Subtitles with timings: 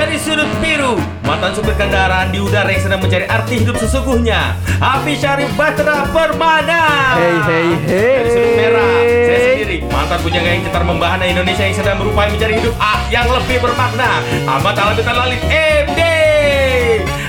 [0.00, 0.96] Dari sudut biru,
[1.28, 4.56] mantan supir kendaraan di udara yang sedang mencari arti hidup sesungguhnya.
[4.80, 6.88] Hafiz Syarif Batra Permana.
[7.20, 8.16] Hey hey hey.
[8.16, 12.64] Dari sudut merah, saya sendiri mantan punya yang cetar membahana Indonesia yang sedang berupaya mencari
[12.64, 14.24] hidup ah yang lebih bermakna.
[14.48, 16.00] Ahmad Alabitan Lalit MD.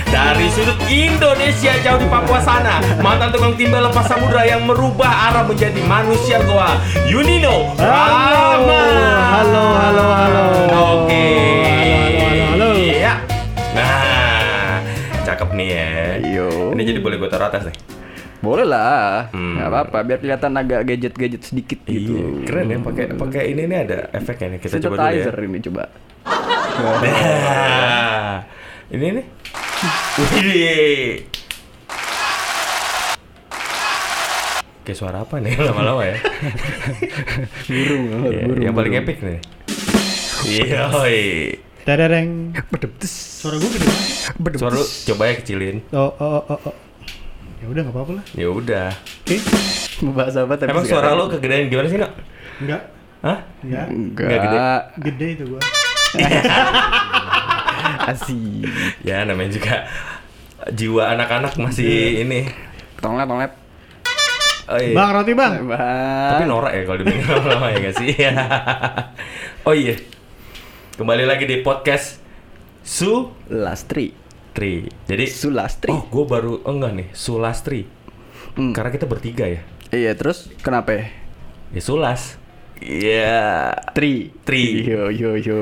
[0.08, 5.44] Dari sudut Indonesia jauh di Papua sana, mantan tukang timbal lepas samudra yang merubah arah
[5.44, 6.80] menjadi manusia goa.
[7.04, 8.80] Yunino Rama.
[9.28, 10.44] Halo, halo, halo.
[10.72, 11.20] Oke.
[11.20, 11.61] Halo,
[15.62, 15.88] nih ya.
[16.26, 16.74] Yo.
[16.74, 17.76] Ini jadi boleh gue taruh atas nih.
[18.42, 19.30] Boleh lah.
[19.30, 19.54] Hmm.
[19.54, 22.10] Nggak apa-apa biar kelihatan agak gadget-gadget sedikit gitu.
[22.12, 24.60] Iya, keren ya pakai pakai ini nih ada efeknya nih.
[24.60, 25.24] Kita coba dulu ya.
[25.30, 25.82] Ini coba.
[26.82, 28.34] Nah,
[28.94, 29.24] ini nih.
[30.18, 31.10] Wih.
[34.82, 36.18] Kayak suara apa nih lama-lama ya?
[37.70, 38.58] Burung, Iya, burung.
[38.58, 39.38] yang paling epic nih.
[40.42, 40.90] Iya,
[41.82, 41.86] oi.
[41.90, 42.30] Tereng.
[42.70, 43.12] Bedebdes.
[43.42, 44.58] Suara gue gede banget.
[44.62, 45.76] Suara lu coba ya kecilin.
[45.90, 46.74] Oh, oh, oh, oh.
[47.62, 48.24] Ya udah nggak apa-apa lah.
[48.38, 48.88] Ya udah.
[48.94, 49.36] Oke.
[50.02, 52.12] Mau bahas apa tapi Emang suara lu kegedean gimana sih, Nak?
[52.62, 52.82] Enggak.
[53.22, 53.38] Hah?
[53.62, 53.86] Enggak.
[53.90, 54.26] Enggak.
[54.26, 54.58] Nggak gede.
[55.10, 55.60] Gede itu gua.
[58.10, 58.66] Asik.
[59.06, 59.74] Ya namanya juga
[60.70, 62.50] jiwa anak-anak masih ini.
[63.02, 63.52] Tonglet, tonglet.
[64.70, 64.94] Oh, iya.
[64.94, 65.66] Bang, roti bang.
[65.66, 68.10] Tapi norak ya kalau dibilang lama-lama ya gak sih?
[69.66, 69.94] oh iya.
[70.92, 72.20] Kembali lagi di podcast
[72.84, 74.12] Su Lastri.
[74.52, 74.84] Tri.
[75.08, 75.88] Jadi Sulastri.
[75.88, 77.88] Oh, gue baru oh, enggak nih, Sulastri.
[78.60, 78.76] Hmm.
[78.76, 79.64] Karena kita bertiga ya.
[79.88, 80.92] Iya, terus kenapa?
[80.92, 81.08] ya?
[81.72, 82.36] Ya Sulas.
[82.76, 83.72] Iya.
[83.96, 84.36] Tri.
[84.44, 84.84] Tri.
[84.84, 85.60] Yo yo yo.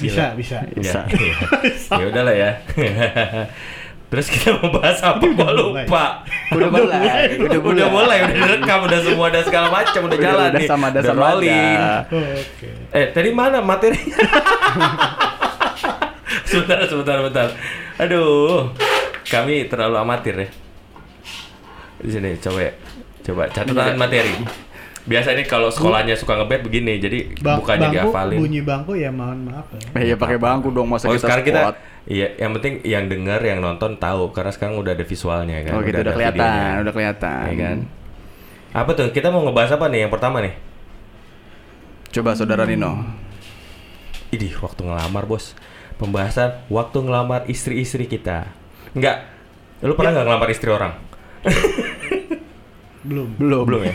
[0.00, 0.64] Bisa, bisa.
[0.72, 1.04] Bisa.
[1.12, 2.50] Ya, ya udahlah ya.
[4.06, 5.18] Terus kita mau bahas apa?
[5.18, 5.54] Mulai.
[5.82, 6.22] lupa.
[6.48, 7.74] Udah mulai, udah mulai.
[7.74, 10.68] Udah mulai, udah direkam, udah semua, udah segala macam, udah, Udah- jalan udah nih.
[10.68, 11.76] sama- udah udah sama rolling.
[11.76, 12.06] ada.
[12.06, 12.68] Oh, Oke.
[12.92, 14.14] Eh, tadi mana materinya?
[16.46, 17.48] sebentar, sebentar, sebentar.
[17.98, 18.70] Aduh,
[19.26, 20.48] kami terlalu amatir ya.
[21.98, 22.72] Di sini, coba ya.
[23.22, 24.34] Coba catatan materi.
[25.06, 28.38] Biasa ini kalau sekolahnya suka ngebet begini, jadi Bang, bukannya bangku, dihafalin.
[28.42, 29.78] bunyi bangku ya mohon maaf ya.
[29.94, 31.78] Eh, iya pakai bangku dong masa Oh, kita sekarang squat.
[31.78, 35.72] kita iya, yang penting yang denger, yang nonton tahu karena sekarang udah ada visualnya kan.
[35.72, 36.82] Oh gitu udah ada kelihatan, videonya.
[36.82, 37.42] udah kelihatan.
[37.44, 37.78] Iya kan?
[38.74, 39.08] Apa tuh?
[39.08, 40.54] Kita mau ngebahas apa nih yang pertama nih?
[42.10, 43.06] Coba saudara Nino.
[44.28, 45.54] Idih, waktu ngelamar, Bos.
[45.96, 48.50] Pembahasan waktu ngelamar istri-istri kita.
[48.90, 49.22] Enggak.
[49.80, 50.92] Lu pernah nggak ngelamar istri orang?
[53.06, 53.28] Belum.
[53.38, 53.64] Belum.
[53.64, 53.92] Belum ya?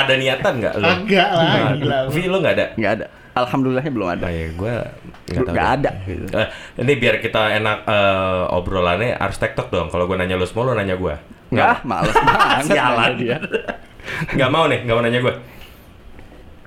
[0.00, 0.86] Ada niatan nggak lu?
[0.86, 1.96] Agak lah, Nah, gila.
[2.08, 2.66] Vi, lu nggak ada?
[2.74, 3.06] Nggak ada.
[3.34, 4.24] Alhamdulillahnya belum ada.
[4.24, 4.74] Oh ya, gue
[5.46, 5.90] nggak ada.
[6.02, 6.26] Gitu.
[6.32, 9.88] Eh, ini biar kita enak eh, obrolannya harus tektok dong.
[9.88, 11.14] Kalau gue nanya lu semua, lu nanya gue.
[11.48, 12.64] Nggak, males banget.
[12.66, 13.12] Sialan.
[13.14, 13.36] dia.
[14.30, 15.34] Nggak mau nih, nggak mau nanya gue.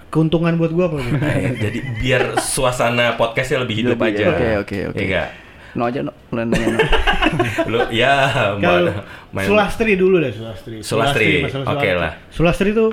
[0.08, 1.00] Keuntungan buat gua apa?
[1.00, 1.12] Bu?
[1.56, 4.24] Jadi biar suasana podcastnya lebih hidup Lebih, aja.
[4.28, 5.00] oke, oke, oke.
[5.02, 5.24] Iya?
[5.72, 6.12] No aja no.
[6.30, 6.80] Lu nanya no.
[7.72, 8.14] Lu ya
[8.60, 10.84] Kalau mana- main Sulastri dulu deh, Sulastri.
[10.84, 11.92] Sulastri, masalah oke Sulastri.
[11.96, 12.12] lah.
[12.28, 12.86] Sulastri itu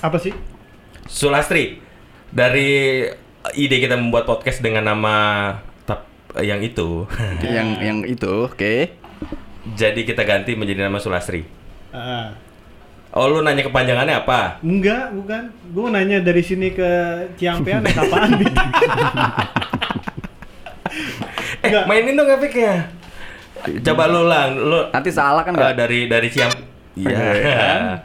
[0.00, 0.32] apa sih?
[1.04, 1.80] Sulastri
[2.28, 3.02] dari
[3.52, 5.14] ide kita membuat podcast dengan nama
[5.82, 6.04] tap,
[6.38, 7.08] yang itu.
[7.44, 8.74] yang yang itu, oke.
[9.70, 11.44] Jadi kita ganti menjadi nama Sulastri.
[11.90, 12.32] Ah,
[13.08, 14.60] Oh lu nanya kepanjangannya apa?
[14.60, 15.48] enggak, bukan.
[15.72, 16.84] Gua nanya dari sini ke
[17.34, 18.30] Ciampea naik apaan?
[21.58, 21.84] Eh Nggak.
[21.84, 22.86] mainin dong efeknya.
[23.82, 25.74] Coba lu lang, lu Nanti salah kan eh, nggak?
[25.74, 26.52] dari dari Ciam.
[26.94, 27.98] Iya.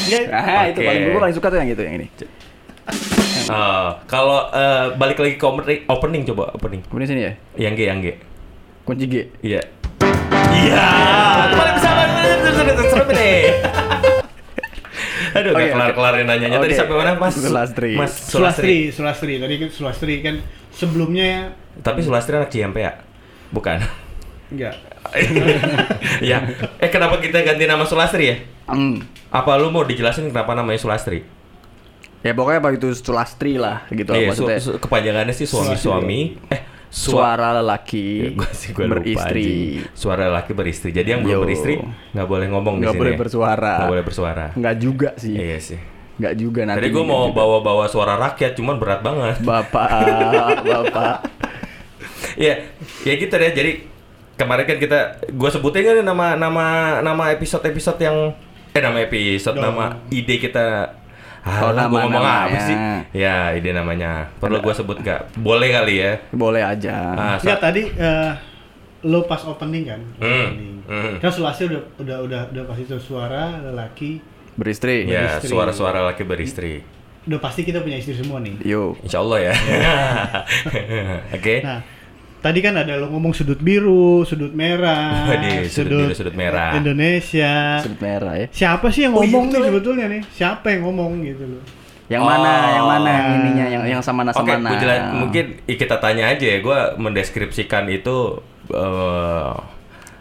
[0.00, 2.08] Nggak, Ah, itu paling gue paling suka tuh yang itu yang ini.
[3.50, 6.80] Oh, kalau eh, balik lagi ke opening, opening coba opening.
[6.86, 7.32] Kemudian sini ya.
[7.58, 8.06] Yang G, yang G.
[8.86, 9.14] Kunci G.
[9.42, 9.62] Iya.
[10.50, 10.86] Iya.
[11.50, 12.02] Kembali bersama
[12.90, 13.42] serem deh.
[15.30, 16.80] Aduh, Oke, gak kelar-kelar nanyanya tadi Oke.
[16.82, 17.34] sampai mana, Mas?
[17.38, 17.92] Sulastri.
[17.94, 19.38] Mas Sulastri, Sulastri.
[19.38, 20.42] Tadi kan Sulastri kan
[20.74, 21.54] sebelumnya
[21.86, 22.98] Tapi Sulastri anak Cimpe ya?
[23.54, 23.78] Bukan.
[24.50, 24.74] enggak.
[26.30, 26.42] ya.
[26.82, 28.36] Eh, kenapa kita ganti nama Sulastri ya?
[28.66, 29.06] Hmm.
[29.30, 31.22] Apa lu mau dijelasin kenapa namanya Sulastri?
[32.20, 34.58] Ya pokoknya apa itu Sulastri lah gitu Iya, su- maksudnya.
[34.60, 36.36] su- kepanjangannya sih suami-suami.
[36.48, 39.40] Eh, sua- Suara Ya, lelaki gua sih gua lupa, beristri.
[39.40, 39.94] anjing.
[39.94, 40.90] Suara laki beristri.
[40.90, 41.40] Jadi yang belum Yo.
[41.40, 41.78] beristri
[42.10, 43.00] nggak boleh ngomong di Nggak sini.
[43.00, 43.18] boleh ya?
[43.18, 43.72] bersuara.
[43.78, 44.46] Nggak boleh bersuara.
[44.52, 45.32] Nggak juga sih.
[45.32, 45.80] Iya sih.
[46.18, 46.76] Nggak juga nanti.
[46.76, 49.40] Tadi gue mau bawa-bawa suara rakyat, cuman berat banget.
[49.40, 49.88] Bapak,
[50.66, 51.16] bapak.
[52.36, 52.54] Iya,
[53.00, 53.50] ya gitu deh.
[53.50, 53.72] Jadi
[54.34, 56.64] kemarin kan kita, gue sebutin kan nama nama
[57.00, 58.34] nama episode episode yang
[58.70, 59.64] eh nama episode Dong.
[59.66, 60.96] nama ide kita.
[61.40, 62.46] Ah, Oh, gua ngomong nama-namanya.
[62.46, 62.76] apa sih?
[63.16, 64.28] Ya, ide namanya.
[64.36, 65.32] Perlu gue sebut gak?
[65.34, 66.12] Boleh kali ya.
[66.30, 66.94] Boleh aja.
[67.10, 68.30] Ah, Enggak sa- tadi eh,
[69.02, 70.00] lo pas opening kan?
[70.16, 70.74] Hmm, Opening.
[70.84, 71.14] hmm.
[71.18, 74.20] Kan Sulastri udah udah udah udah pasti tuh suara lelaki
[74.52, 75.08] Beristri.
[75.08, 76.84] ya, suara-suara laki beristri.
[77.22, 78.60] udah pasti kita punya istri semua nih.
[78.60, 78.92] Yo.
[79.00, 79.52] Insya Allah ya.
[81.36, 81.54] Oke.
[81.62, 81.80] Nah,
[82.40, 86.72] tadi kan ada lo ngomong sudut biru, sudut merah, Waduh, sudut biru, sudut merah.
[86.74, 87.78] Indonesia.
[87.78, 88.46] Sudut merah ya.
[88.48, 89.66] Siapa sih yang Oh, iya, ngomong nih ya.
[89.66, 90.22] sebetulnya nih?
[90.30, 91.62] Siapa yang ngomong gitu loh?
[92.08, 92.50] Yang mana?
[92.72, 93.38] Yang mana yang Oh.
[93.38, 93.66] ininya?
[93.68, 96.58] Yang yang sama Oke, sama gua jela- mungkin i- kita tanya aja ya.
[96.58, 99.52] Gue mendeskripsikan itu eh,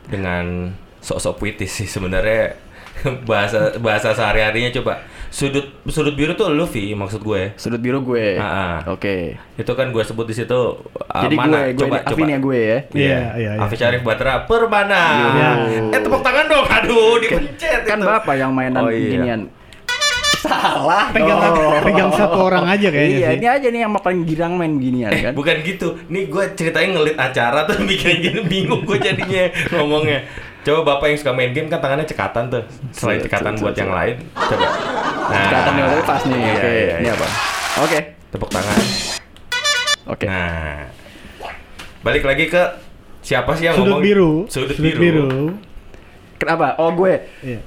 [0.05, 2.57] dengan sok-sok puitis sih sebenarnya
[3.29, 8.41] bahasa bahasa sehari-harinya coba sudut sudut biru tuh lu Vi maksud gue Sudut biru gue.
[8.87, 9.37] Oke.
[9.55, 12.57] itu kan gue sebut di situ uh, Jadi mana gue, gue coba coba ya gue
[12.57, 12.79] ya.
[12.89, 13.51] Iya, iya, iya.
[13.57, 15.49] Hafiz Syarif Batra Permana Iya.
[15.91, 18.07] eh tepuk tangan dong aduh dipencet Kan itu.
[18.07, 19.05] bapak yang mainan Oh, iya.
[19.07, 19.41] ginian.
[20.39, 21.11] Salah.
[21.11, 21.83] Pegang dong.
[21.83, 23.37] pegang satu orang aja kayaknya Iya, sih.
[23.37, 25.33] ini aja nih yang paling girang main ginian Eh, kan.
[25.35, 25.99] bukan gitu.
[26.07, 30.23] Nih gue ceritanya ngelit acara tuh bikin gini bingung gue jadinya ngomongnya.
[30.69, 32.61] Coba bapak yang suka main game kan tangannya cekatan tuh.
[32.93, 34.15] Selain Coba, cekatan buat yang lain.
[34.37, 34.67] Coba.
[35.25, 36.37] Nah, Kelihatan nih tapi pas nih.
[36.37, 36.69] Iya, Oke.
[36.69, 37.13] iya, Ini iya.
[37.17, 37.27] apa?
[37.81, 37.99] Oke.
[38.29, 38.77] Tepuk tangan.
[40.05, 40.25] Oke.
[40.29, 40.77] Nah.
[41.99, 42.63] Balik lagi ke
[43.25, 44.05] siapa sih yang Sudut ngomong?
[44.05, 44.33] biru.
[44.45, 45.57] Sudut, biru.
[46.37, 46.77] Kenapa?
[46.77, 47.17] Oh, gue.
[47.41, 47.59] Iya.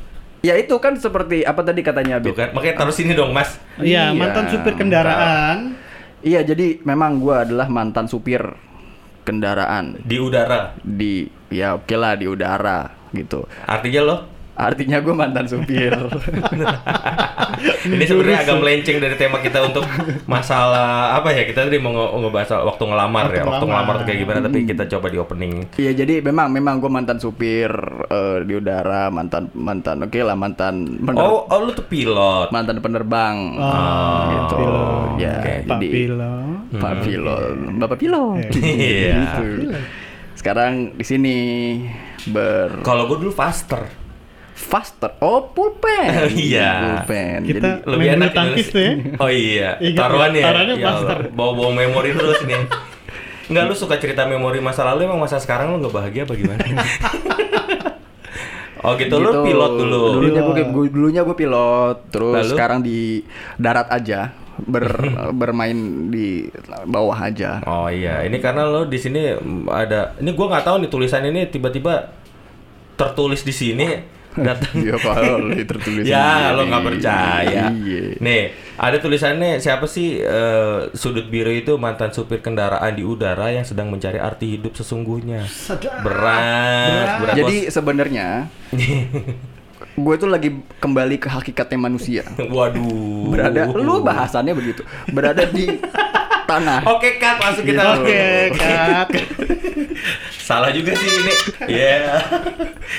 [0.42, 2.34] Ya itu kan seperti apa tadi katanya Bit?
[2.34, 3.58] kan, makanya taruh sini dong, Mas.
[3.78, 4.14] Iya, Iya.
[4.14, 5.74] mantan supir kendaraan.
[6.22, 8.42] Iya, jadi memang gue adalah mantan supir
[9.22, 10.74] kendaraan Di udara.
[10.82, 13.44] di ya oke lah di udara gitu.
[13.68, 14.16] Artinya lo
[14.54, 15.96] Artinya gue mantan supir.
[17.84, 19.84] ini sebenarnya agak melenceng dari tema kita untuk
[20.26, 23.94] masalah apa ya kita tadi mau nge- ngebahas soal waktu ngelamar Waktu ya waktu ngelamar.
[23.94, 27.70] tuh kayak gimana tapi kita coba di opening Iya jadi memang memang gue mantan supir
[28.06, 32.76] eh, di udara mantan mantan oke lah mantan pener- oh oh lu tuh pilot mantan
[32.78, 35.08] penerbang Oh, gitu pilot.
[35.18, 35.52] ya Oke.
[35.62, 36.34] Pak jadi Pilo.
[36.74, 39.16] Pak pilot bapak pilot Iya.
[39.16, 39.44] gitu.
[40.34, 41.36] sekarang di sini
[42.26, 44.01] ber kalau gue dulu faster
[44.62, 46.70] faster oh pulpen Iya.
[47.02, 48.92] pulpen Kita- jadi lebih enak tangkis tuh ya.
[49.22, 50.38] oh iya Ingat taruhan ya?
[50.38, 51.16] ya Taruhannya Ya faster.
[51.30, 52.62] Bawa-bawa memori terus nih
[53.50, 56.62] Enggak lu suka cerita memori masa lalu emang masa sekarang lu nggak bahagia apa gimana?
[58.80, 60.00] oh gitu, lu pilot dulu.
[60.16, 60.70] dulunya gue Pilot.
[60.70, 62.50] gue dulunya gue pilot terus Lalu?
[62.50, 63.22] sekarang di
[63.54, 64.84] darat aja ber
[65.32, 65.74] bermain
[66.06, 66.44] di
[66.84, 69.32] bawah aja Oh iya, ini karena lo di sini
[69.66, 72.12] ada ini gua nggak tahu nih tulisan ini tiba-tiba
[72.94, 73.86] tertulis di sini
[74.36, 74.74] datang.
[74.78, 77.64] Iya kalau tertulis ya lo nggak percaya.
[77.72, 78.16] Iya.
[78.20, 78.42] nih
[78.80, 81.76] ada tulisannya siapa sih eh, sudut biru itu?
[81.76, 85.44] Mantan supir kendaraan di udara yang sedang mencari arti hidup sesungguhnya.
[85.44, 86.00] Sedap.
[86.00, 87.34] berat berat.
[87.36, 88.48] Jadi sebenarnya
[90.04, 92.24] gue tuh lagi kembali ke hakikatnya manusia.
[92.38, 93.28] waduh.
[93.28, 94.82] Berada lu bahasannya begitu.
[95.12, 95.68] Berada di
[96.52, 96.80] tanah.
[96.86, 98.22] oke kat langsung kita Oke,
[98.52, 99.08] Kak.
[100.42, 101.34] salah juga sih ini
[101.70, 102.18] ya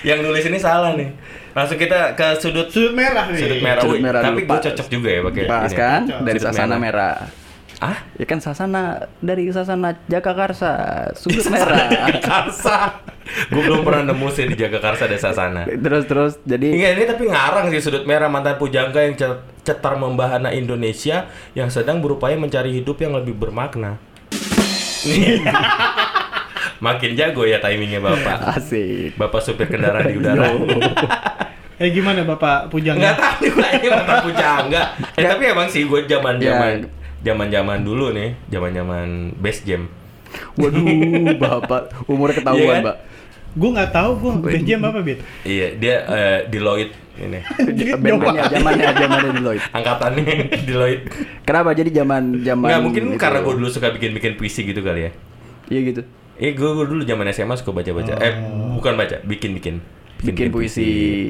[0.04, 1.12] yang nulis ini salah nih
[1.52, 3.40] langsung kita ke sudut Sudut merah nih.
[3.40, 5.78] sudut merah, Sudut merah tapi gue cocok juga ya pakai Pas ini.
[5.78, 6.22] kan Cocok.
[6.24, 6.82] dari Sudut sasana merah.
[6.82, 7.16] merah.
[7.84, 8.84] ah Ya kan sasana
[9.20, 10.74] dari sasana Jagakarsa,
[11.14, 11.86] sudut merah.
[12.26, 12.78] Karsa
[13.24, 17.24] gue belum pernah nemu sih di Jagakarsa Desa sana terus terus jadi Iya ini tapi
[17.26, 22.74] ngarang sih sudut merah mantan pujangga yang cet- cetar membahana Indonesia yang sedang berupaya mencari
[22.74, 23.96] hidup yang lebih bermakna.
[26.80, 28.60] Makin jago ya timingnya bapak.
[28.60, 29.16] asik.
[29.16, 30.48] Bapak supir kendaraan di udara.
[31.74, 32.96] Eh gimana Bapak Pujang?
[32.96, 34.84] Nggak tahu ini mantan pujangga.
[35.18, 36.88] Eh tapi emang sih gue zaman zaman Ya.
[37.26, 39.90] zaman zaman dulu nih, zaman zaman base jam.
[40.56, 40.86] Waduh,
[41.44, 42.84] Bapak umurnya Iya ketahuan, kan?
[42.84, 42.98] Mbak.
[43.54, 44.10] Gue nggak tahu
[44.42, 45.20] gue jam apa bit.
[45.46, 47.38] Iya dia eh, Deloitte ini
[48.02, 49.66] Band-bandnya zamannya zamannya Deloitte.
[49.70, 50.24] angkatannya
[50.68, 51.06] Deloitte.
[51.46, 53.22] Kenapa jadi zaman zaman Nggak mungkin itu?
[53.22, 55.12] karena gue dulu suka bikin-bikin puisi gitu kali ya.
[55.70, 56.02] Iya gitu.
[56.34, 58.18] Eh gue, dulu zaman SMA suka baca-baca.
[58.18, 58.34] Eh
[58.74, 59.78] bukan baca, bikin-bikin.
[60.26, 61.30] Bikin puisi.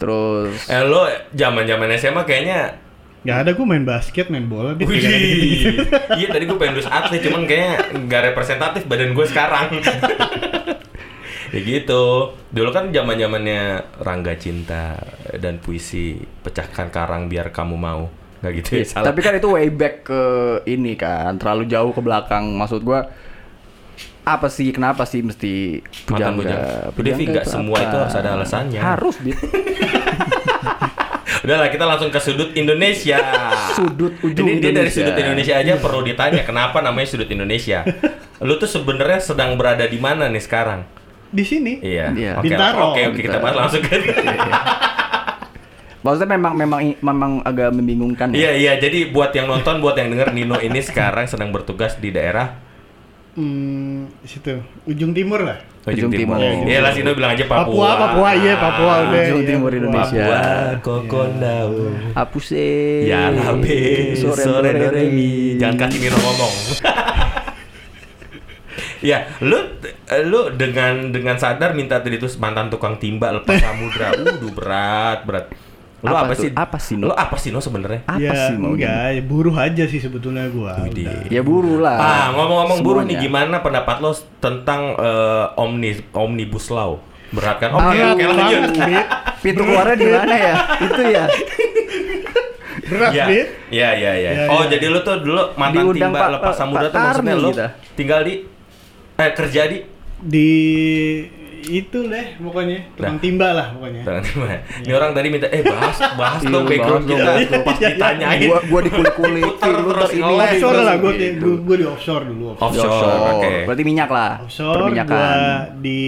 [0.00, 1.04] Terus Eh lo
[1.36, 2.80] zaman-zaman SMA kayaknya
[3.26, 4.78] Gak ada gue main basket, main bola.
[4.78, 5.82] Gak gitu-gitu.
[6.14, 7.74] Iya tadi gue pengen lulus atlet cuman kayaknya
[8.06, 9.66] nggak representatif badan gue sekarang.
[11.54, 12.34] ya gitu.
[12.54, 13.62] Dulu kan zaman zamannya
[13.98, 14.96] Rangga Cinta
[15.34, 16.14] dan puisi
[16.46, 18.06] pecahkan karang biar kamu mau.
[18.38, 19.06] Nggak gitu ya salah.
[19.10, 20.22] Tapi kan itu way back ke
[20.70, 22.54] ini kan, terlalu jauh ke belakang.
[22.54, 23.10] Maksud gua
[24.28, 25.80] apa sih kenapa sih mesti
[26.12, 26.92] Mantan pujangga?
[26.92, 27.00] pujangga.
[27.00, 28.78] Udah, Vi, nggak semua itu harus ada alasannya.
[28.78, 29.40] Harus, Bit.
[31.44, 33.18] Udahlah kita langsung ke sudut Indonesia.
[33.78, 34.98] Sudut ujung Ini dia dari Indonesia.
[34.98, 37.86] sudut Indonesia aja perlu ditanya kenapa namanya sudut Indonesia.
[38.42, 40.82] Lu tuh sebenarnya sedang berada di mana nih sekarang?
[41.30, 41.78] Di sini.
[41.78, 42.10] Iya.
[42.14, 42.32] Iya.
[42.40, 42.94] Oke, Bintaro.
[42.94, 43.96] oke, oke, kita bahas langsung ke.
[45.98, 48.30] Maksudnya memang memang memang agak membingungkan.
[48.30, 48.72] Iya, iya.
[48.78, 52.67] Jadi buat yang nonton, buat yang denger Nino ini sekarang sedang bertugas di daerah
[53.38, 55.62] Hmm, situ ujung timur lah.
[55.86, 56.42] Ujung timur.
[56.42, 57.70] Iya lah Sino bilang aja Papua.
[57.70, 59.22] Papua, Papua, iya Papua udah.
[59.30, 59.78] Ujung iya, timur Papua.
[59.78, 60.24] Indonesia.
[60.26, 60.42] Papua,
[60.82, 61.72] Kokondau.
[62.18, 62.66] Hapuse.
[63.06, 65.54] Ya Rabe, Sore sore do, re, mi.
[65.54, 66.54] Jangan kasih Mino ngomong.
[69.06, 69.58] ya, lu
[70.26, 74.18] lu dengan dengan sadar minta tadi itu mantan tukang timba lepas samudra.
[74.18, 75.46] Udah berat, berat.
[75.98, 76.40] Lu Apa apa, tuh?
[76.40, 76.50] sih?
[76.52, 77.04] Apa sih, No?
[77.04, 78.06] Lu apa sih no sebenarnya?
[78.06, 78.86] Apa ya, sih maunya?
[78.86, 80.78] enggak, ya buruh aja sih sebetulnya gua.
[80.80, 81.26] Udah.
[81.26, 81.98] Ya buru lah.
[81.98, 87.02] Ah, ngomong-ngomong buruh nih gimana pendapat lo tentang eh, omni omnibus law?
[87.28, 87.74] Berat kan?
[87.74, 88.62] Oke, oke lanjut.
[89.42, 90.54] Pintu keluarnya di mana ya?
[90.80, 91.24] Itu ya.
[92.80, 93.46] Berat, Ya, Bit.
[93.68, 94.30] ya, ya, ya.
[94.32, 94.70] Ya, Oh, ya.
[94.72, 97.50] jadi lu tuh dulu mantan Diundang timba Pak- lepas Pak- samudra tuh maksudnya lu
[97.92, 98.34] tinggal di
[99.14, 99.78] eh kerja di
[100.18, 100.50] Di
[101.60, 103.20] itu deh pokoknya tukang Nah.
[103.20, 104.02] timba lah pokoknya.
[104.02, 104.46] Jangan timba.
[104.78, 107.58] Ini orang tadi minta eh bahas bahas Iya, dong background bahas dong, kita.
[107.62, 108.40] Pas ditanyain.
[108.44, 110.34] Gua gua dikulik-kulik Diputer lu terus ter ini.
[110.38, 112.44] Offshore lah gua, gua, gua di offshore dulu.
[112.54, 113.52] Offshore, Offshore, oke.
[113.66, 114.32] Berarti minyak lah.
[114.40, 115.10] offshore Perminyakan.
[115.10, 115.30] gua
[115.78, 116.02] di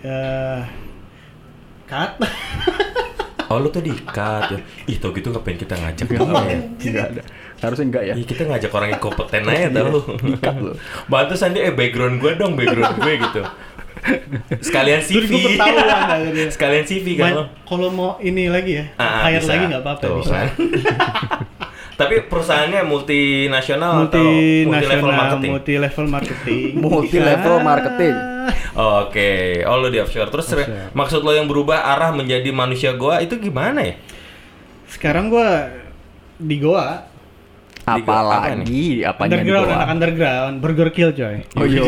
[0.00, 0.60] eh
[1.84, 2.10] cut.
[2.18, 2.28] Iya.
[3.50, 4.58] Oh lu tuh di-cut ya.
[4.86, 6.22] Ih tau gitu ngapain kita ngajak ya?
[6.22, 7.22] enggak ada.
[7.58, 8.14] Harusnya enggak ya.
[8.14, 10.00] Iya kita ngajak orang yang kompeten aja tau lu.
[10.22, 10.72] Di-cut lu.
[11.10, 13.42] Bantu Sandi eh background gue dong background gue gitu.
[14.58, 15.28] Sekalian CV.
[15.54, 16.20] ketahuan.
[16.48, 17.44] Sekalian CV kan lo.
[17.62, 19.50] Kalau mau ini lagi ya, Ah, hire bisa.
[19.50, 20.32] lagi nggak apa-apa Tuh, bisa.
[20.34, 20.48] kan.
[22.00, 24.32] Tapi perusahaannya multinasional atau multi
[24.64, 25.50] level Multinasional, marketing?
[25.52, 26.62] multi level marketing.
[26.82, 27.66] Multi level Bisa.
[27.66, 28.14] marketing.
[28.72, 29.30] Oke,
[29.62, 30.30] oh lu di offshore.
[30.30, 30.90] Terus Offshore.
[30.90, 33.94] maksud lo yang berubah arah menjadi manusia goa itu gimana ya?
[34.88, 35.68] Sekarang gua
[36.34, 37.04] di Goa,
[37.84, 39.76] Di Goa apa Apalagi apanya di underground, bawah.
[39.76, 41.36] anak underground, burger kill coy.
[41.52, 41.84] Oh iya.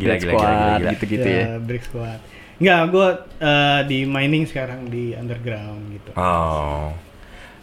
[0.00, 0.90] Gila, gila, gila, gila, gila.
[0.96, 1.44] gitu-gitu ya.
[1.60, 2.20] Brick squad.
[2.56, 6.10] Enggak, gua eh, di mining sekarang di underground gitu.
[6.16, 6.92] Oh.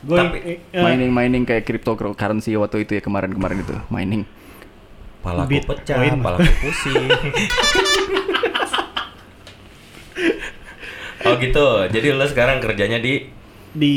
[0.01, 4.23] Gua Tapi- eh, Mining-mining kayak cryptocurrency waktu itu ya kemarin-kemarin itu, mining.
[5.21, 5.81] Palaku Bitcoin.
[5.81, 7.05] pecah, palaku pusing.
[11.25, 11.67] oh gitu.
[11.89, 13.27] Jadi lo sekarang kerjanya di
[13.73, 13.95] di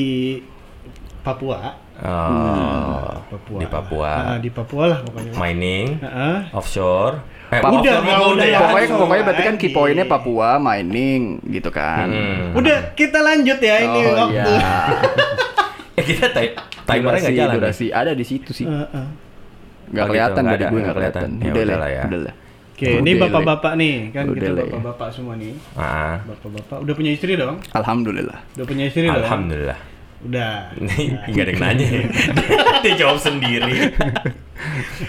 [1.20, 1.76] Papua.
[2.00, 3.58] oh, Papua.
[3.60, 4.10] di Papua.
[4.10, 5.32] Ah, di Papua lah pokoknya.
[5.36, 6.36] Mining, Heeh.
[6.56, 7.20] offshore.
[7.50, 8.46] Eh, Pak, Udah, udah, udah udah.
[8.46, 8.58] ya.
[8.60, 12.06] Pokoknya Aduh, pokoknya berarti kan key point-nya Papua, mining gitu kan.
[12.06, 12.54] Hmm.
[12.54, 14.38] Udah, kita lanjut ya ini oh waktu.
[14.38, 14.70] iya.
[15.92, 17.50] Eh, kita ti- timernya nggak durasi, jalan.
[17.50, 17.56] ya?
[17.58, 17.86] durasi.
[17.90, 18.64] Ada di situ sih.
[18.64, 19.06] Heeh.
[19.90, 21.28] Nggak Oh gitu, kelihatan nggak dari ada, gue nggak kelihatan.
[21.28, 22.02] Ya Udah udah lah, ya.
[22.06, 22.34] udah lah.
[22.70, 24.64] Oke, ini Udah, bapak-bapak nih, kan Udah kita ya.
[24.64, 25.52] bapak-bapak semua nih.
[25.74, 27.56] Ah, Bapak-bapak udah punya istri dong?
[27.70, 28.38] Alhamdulillah.
[28.54, 29.18] Udah punya istri dong?
[29.18, 29.78] Alhamdulillah.
[30.22, 30.54] Udah.
[31.26, 32.02] Nggak ada yang nanya ya.
[32.86, 33.72] Dia jawab sendiri.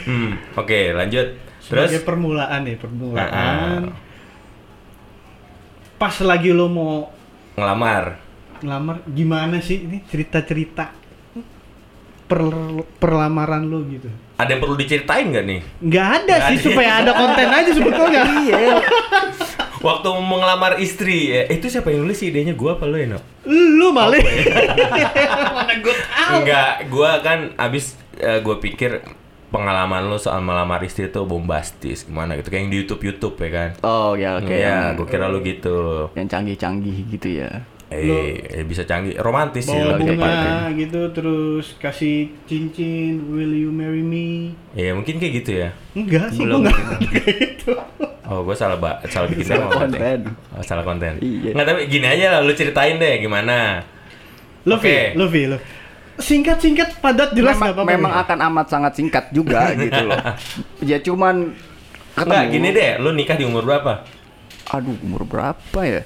[0.04, 1.28] hmm, oke, lanjut.
[1.62, 3.30] Sebagai Terus permulaan nih, permulaan.
[3.30, 3.94] Ah, ah.
[5.96, 6.94] Pas lagi lo mau
[7.54, 8.18] ngelamar.
[8.62, 10.94] ngelamar, gimana sih ini cerita-cerita
[12.28, 14.06] per- perlamaran lo gitu?
[14.36, 15.62] Ada yang perlu diceritain nggak nih?
[15.80, 16.66] Nggak ada Nggak sih, ada.
[16.66, 18.22] supaya ada konten aja sebetulnya.
[18.42, 18.58] Iya.
[19.82, 23.20] Waktu mau ngelamar istri, ya, itu siapa yang nulis idenya gua apa lu ya, No?
[23.44, 24.18] Lu malah.
[24.22, 25.10] Ya?
[25.52, 26.34] Mana gue tahu.
[26.38, 29.02] Enggak, gua kan abis eh, gua pikir
[29.52, 33.50] pengalaman lu soal melamar istri itu bombastis gimana gitu kayak yang di YouTube YouTube ya
[33.52, 33.70] kan.
[33.82, 34.48] Oh ya oke.
[34.48, 36.08] Iya, yang- gua kira lu gitu.
[36.16, 37.52] Yang canggih-canggih gitu ya.
[37.92, 40.72] Eh, eh, bisa canggih, romantis sih lebih bunga.
[40.72, 44.56] gitu terus kasih cincin, will you marry me?
[44.72, 45.76] Iya, mungkin kayak gitu ya.
[45.92, 46.64] Enggak sih, Belum.
[46.64, 46.80] gue enggak
[47.12, 47.76] kayak gitu.
[48.24, 50.00] Oh, gue salah ba salah bikin Salah tema berarti.
[50.00, 50.20] konten.
[50.56, 51.14] Oh, salah konten.
[51.20, 51.52] Iya.
[51.52, 53.84] Nggak, tapi gini aja lah, lu ceritain deh gimana.
[54.64, 55.20] Luffy, Oke.
[55.20, 55.68] Luffy, Luffy.
[56.20, 57.92] Singkat-singkat, padat, jelas memang, nggak apa-apa.
[57.96, 58.22] memang nih?
[58.28, 60.20] akan amat sangat singkat juga gitu loh.
[60.84, 61.56] Ya cuman
[62.12, 64.04] Enggak, gini deh, lu nikah di umur berapa?
[64.76, 66.04] Aduh, umur berapa ya?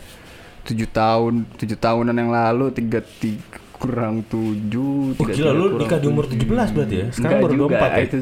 [0.65, 5.13] Tujuh tahun, tujuh tahunan yang lalu, tiga, tiga kurang tujuh.
[5.19, 7.05] Oh, gila, lu nikah di umur 17 berarti ya?
[7.11, 8.03] Sekarang baru 24 ya?
[8.05, 8.15] Itu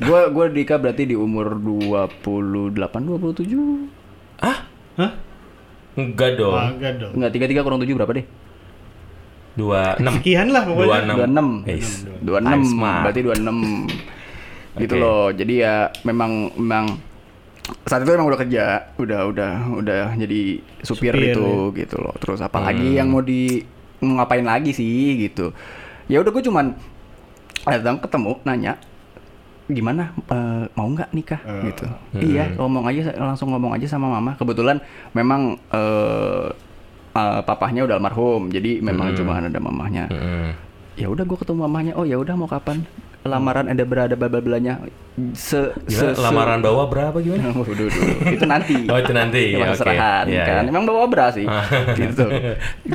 [0.00, 4.64] gue gue nikah berarti di umur 28, 27 Ah?
[4.96, 5.12] Hah?
[5.98, 6.56] Enggak dong.
[6.78, 7.12] Enggak dong.
[7.18, 8.24] Enggak, tiga tiga kurang tujuh berapa deh?
[9.52, 10.16] 26.
[10.16, 11.00] Sekian lah pokoknya.
[11.08, 11.66] 26.
[11.66, 11.88] 26 Yes.
[12.20, 13.02] 26 I'm smart.
[13.04, 13.90] berarti 26
[14.80, 15.02] gitu Oke.
[15.02, 16.86] loh jadi ya memang memang
[17.82, 18.64] saat itu emang udah kerja
[18.96, 20.40] udah udah udah jadi
[20.80, 22.46] supir, Supir, itu gitu loh terus Hmm.
[22.46, 23.62] apalagi yang mau di
[23.98, 24.88] mau ngapain lagi sih
[25.20, 25.50] gitu
[26.06, 26.72] ya udah gue cuman
[27.62, 28.72] datang ketemu nanya
[29.66, 32.20] gimana eh, mau nggak nikah Eh, gitu hmm.
[32.24, 34.78] iya ngomong aja langsung ngomong aja sama mama kebetulan
[35.10, 36.48] memang eh
[37.12, 39.16] eh, papahnya udah almarhum jadi memang Hmm.
[39.16, 40.46] cuma ada mamahnya Mm-mm.
[40.94, 42.82] ya udah gue ketemu mamahnya oh ya udah mau kapan
[43.20, 44.80] lamaran ada berada bla-blanya
[45.36, 47.52] se Gimana, lamaran bawah berapa gimana?
[47.60, 48.32] Waduh, duh.
[48.32, 49.76] itu nanti Oh, itu nanti, Emang ya, oke.
[49.76, 50.70] serahan Iya, kan iya.
[50.72, 51.44] emang bawa bra sih
[52.00, 52.24] gitu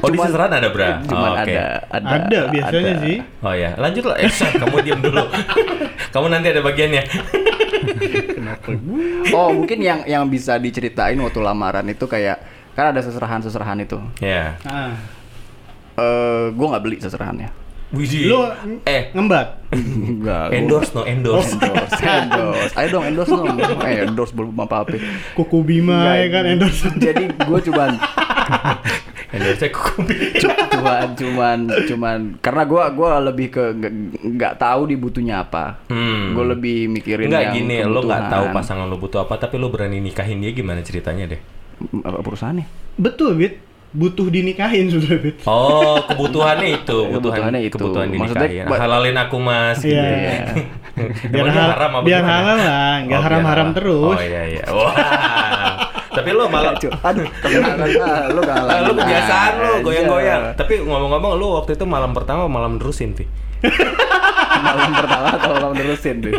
[0.01, 0.97] Oh, di seserahan ada bra?
[1.05, 1.45] cuman Oh, oke.
[1.45, 3.03] ada ada Ada biasanya ada.
[3.05, 3.17] sih.
[3.39, 4.17] Oh ya, lanjut lah.
[4.17, 5.23] Eh, kamu diam dulu.
[6.09, 7.03] kamu nanti ada bagiannya.
[9.29, 12.41] Oh, mungkin yang yang bisa diceritain waktu lamaran itu kayak
[12.75, 13.97] kan ada seserahan-seserahan itu.
[14.19, 14.59] Ya.
[14.67, 14.93] Ah.
[15.95, 17.65] Eh, gua nggak beli seserahannya.
[17.95, 18.27] Widi.
[18.27, 18.43] Lu
[18.83, 19.71] eh ngembat.
[19.71, 20.51] Enggak.
[20.51, 21.55] endorse no endorse.
[21.61, 22.73] endorse, endorse.
[22.75, 23.55] Ayo dong endorse dong.
[23.85, 24.99] Eh, endorse belum apa-apa.
[25.37, 26.91] Kuku Bima ya kan endorse.
[27.05, 27.95] Jadi gue cuman
[29.31, 30.01] endorse kuku.
[30.75, 33.63] cuman cuman cuman karena gue gua lebih ke
[34.35, 35.79] nggak tahu dibutuhnya apa.
[35.87, 36.35] Hmm.
[36.35, 39.71] Gue lebih mikirin Enggak yang gini, lo nggak tahu pasangan lo butuh apa, tapi lo
[39.71, 41.54] berani nikahin dia gimana ceritanya deh?
[42.01, 42.65] Apa perusahaannya.
[42.95, 43.53] Betul, Bit.
[43.91, 45.39] Butuh dinikahin sudah, Bit.
[45.45, 47.75] Oh, kebutuhannya itu, kebutuhan Kebutuhannya itu.
[47.75, 48.67] kebutuhan Maksudnya, dinikahin.
[48.67, 49.77] ba- Halalin aku mas.
[49.79, 50.03] gitu Iya.
[50.03, 50.45] ya.
[51.31, 52.35] Biar, hal- haram apa biar gimana?
[52.37, 54.07] halal lah, nggak Oh, haram-haram terus.
[54.09, 54.63] Oh iya iya.
[54.67, 54.93] Wah.
[56.09, 57.87] Tapi lo malah Cu, Aduh, kebenaran
[58.31, 60.43] lu gak Ah, lu kebiasaan lo goyang-goyang.
[60.55, 63.27] Tapi ngomong-ngomong lu waktu itu malam pertama malam nerusin, Pi.
[64.57, 66.33] malam pertama atau malam terusin tuh.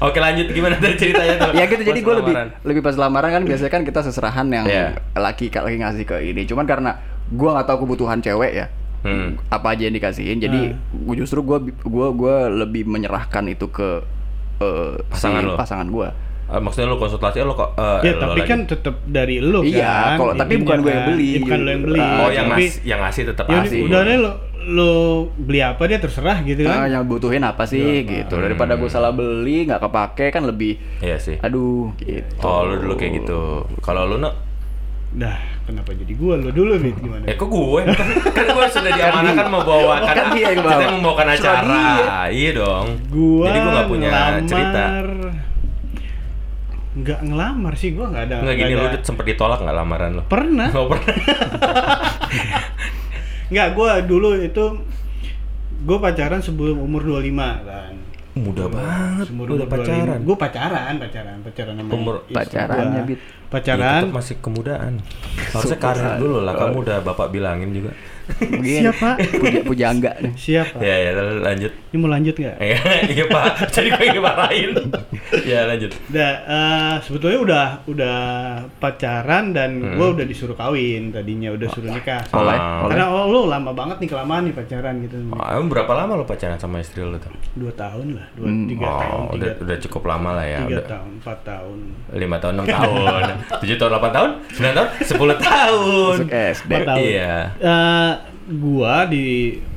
[0.00, 1.50] Oke, lanjut gimana dari ceritanya tuh?
[1.52, 5.00] ya gitu jadi gue lebih lebih pas lamaran kan biasanya kan kita seserahan yang Iya.
[5.12, 6.90] laki laki ngasih ke ini cuman karena
[7.26, 8.66] gue nggak tahu kebutuhan cewek ya
[8.98, 9.38] Hmm.
[9.48, 14.02] apa aja yang dikasihin jadi gua justru gue gua gua lebih menyerahkan itu ke
[14.58, 15.54] eh, Pasangan si lo?
[15.54, 16.08] pasangan gue
[16.46, 18.48] Eh, maksudnya lu konsultasi lo kok eh, Ya, lo tapi lagi.
[18.48, 20.16] kan tetap dari lu Iya, kan.
[20.16, 21.26] kalau- tapi bukan gue yang beli.
[21.28, 21.98] Ya, bukan lu yang beli.
[21.98, 23.80] Oh, yang tapi, ngas yang ngasih tetap ya, asih.
[23.84, 24.16] udah deh
[24.66, 24.94] lu
[25.32, 26.90] beli apa dia terserah gitu Ah, kan.
[26.90, 31.38] yang butuhin apa sih gitu daripada gue salah beli nggak kepake kan lebih Iya sih.
[31.38, 33.62] aduh gitu Oh, lu dulu kayak gitu.
[33.78, 34.34] Kalau lu no,
[35.08, 37.24] Dah, kenapa jadi gua lu dulu Bit gimana?
[37.24, 37.82] eh kok gue?
[38.28, 40.72] kan gue sudah diamanahkan membawakan Kan dia yang bawa.
[40.74, 41.84] kita membawakan acara.
[42.28, 42.86] Iya dong.
[43.08, 44.82] Gua Jadi gue gak punya ngelamar, cerita.
[46.96, 48.36] Nggak ngelamar sih gua nggak ada.
[48.42, 48.98] Nggak gini, nggak lu ada.
[49.00, 50.22] Sempet ditolak nggak lamaran lu?
[50.26, 50.68] Pernah.
[50.74, 51.14] Oh, pernah.
[53.48, 54.64] Nggak, gua dulu itu
[55.82, 57.94] gua pacaran sebelum umur 25 kan.
[58.36, 59.86] Muda banget, Sebelum udah umur 25.
[59.88, 60.18] pacaran.
[60.20, 63.02] Gua pacaran, pacaran, pacaran sama Umur- pacarannya.
[63.04, 63.16] Bit.
[63.16, 64.02] Ya, Pacaran.
[64.02, 64.92] tetap masih kemudaan.
[65.54, 66.52] Harusnya karir dulu lah.
[66.52, 67.94] Kamu udah bapak bilangin juga.
[68.42, 68.82] Begini.
[68.82, 69.22] Siapa?
[69.22, 70.82] puja puja enggak nih Siapa?
[70.82, 71.10] Ya ya
[71.40, 71.70] lanjut.
[71.70, 72.56] Ini mau lanjut nggak?
[72.58, 72.78] Iya
[73.14, 73.70] iya pak.
[73.70, 74.70] Jadi gue dimarahin.
[75.48, 75.90] ya lanjut.
[76.06, 78.16] Udah, eh, sebetulnya udah udah
[78.76, 79.94] pacaran dan Hmm.
[79.94, 82.22] gua udah disuruh kawin tadinya udah suruh nikah.
[82.32, 85.16] oleh oleh Karena oh lu lama banget nih kelamaan nih pacaran gitu.
[85.28, 87.30] Oh, emang berapa lama lo pacaran sama istri lo tuh?
[87.52, 88.66] Dua tahun lah, dua Hmm.
[88.66, 90.58] tiga tahun, Oh, tiga, udah udah cukup lama lah ya.
[90.60, 91.78] tiga Udah tahun, empat tahun.
[92.14, 93.22] lima tahun, enam tahun,
[93.60, 96.16] tujuh tahun, delapan tahun, sembilan tahun, sepuluh tahun.
[96.16, 97.02] masuk SD Empat tahun.
[97.02, 97.34] Iya.
[97.58, 98.12] Eh,
[98.56, 99.26] gua di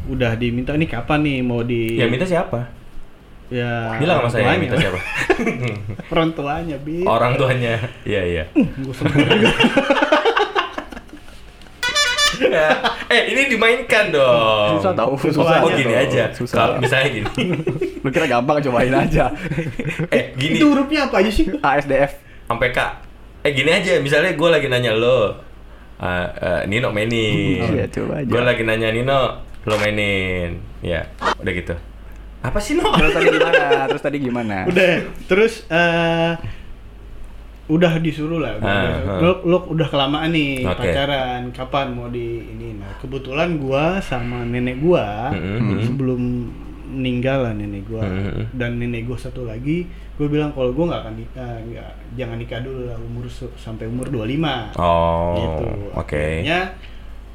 [0.06, 2.60] udah diminta ini kapan nih mau di Yang minta siapa?
[3.50, 4.82] Ya Bilang sama saya minta tuanya.
[4.86, 5.00] siapa?
[6.14, 7.74] orang tuanya bi Orang tuanya.
[8.04, 8.44] Iya iya.
[8.94, 9.52] Sebut juga.
[13.10, 14.80] eh ini dimainkan dong.
[14.80, 15.60] susah tahu Susah.
[15.60, 16.32] Oh gini aja.
[16.32, 17.28] susah Kalau misalnya gini.
[18.04, 19.28] lu kira gampang cobain aja
[20.16, 20.56] eh gini.
[20.56, 22.92] itu hurufnya apa aja sih ASDF sampai kak
[23.42, 25.36] eh gini aja misalnya gue lagi nanya lo
[26.00, 28.30] ah, eh, Nino mainin Iya, coba aja.
[28.30, 29.20] gue lagi nanya Nino
[29.60, 31.04] lo mainin ya
[31.36, 31.76] udah gitu
[32.41, 33.65] apa sih No terus tadi gimana?
[33.86, 34.58] Terus tadi gimana?
[34.65, 34.91] Udah
[35.25, 36.34] terus eh
[37.67, 38.58] udah disuruh lah.
[38.58, 39.19] Udah, Ah, udah- ah.
[39.21, 40.80] lo, lo udah kelamaan nih Oke.
[40.82, 41.41] pacaran.
[41.52, 42.73] Kapan mau di ini?
[42.73, 45.78] Nah kebetulan gua sama nenek gua Mm-mm.
[45.84, 46.21] sebelum
[46.89, 48.02] meninggal lah nenek gua.
[48.02, 48.49] Mm-mm.
[48.52, 52.60] dan nenek gua satu lagi gue bilang kalau gua nggak akan nikah nggak jangan nikah
[52.60, 53.23] dulu lah umur
[53.56, 55.65] sampai umur 25 oh gitu.
[55.93, 56.12] oke.
[56.41, 56.62] Akhirnya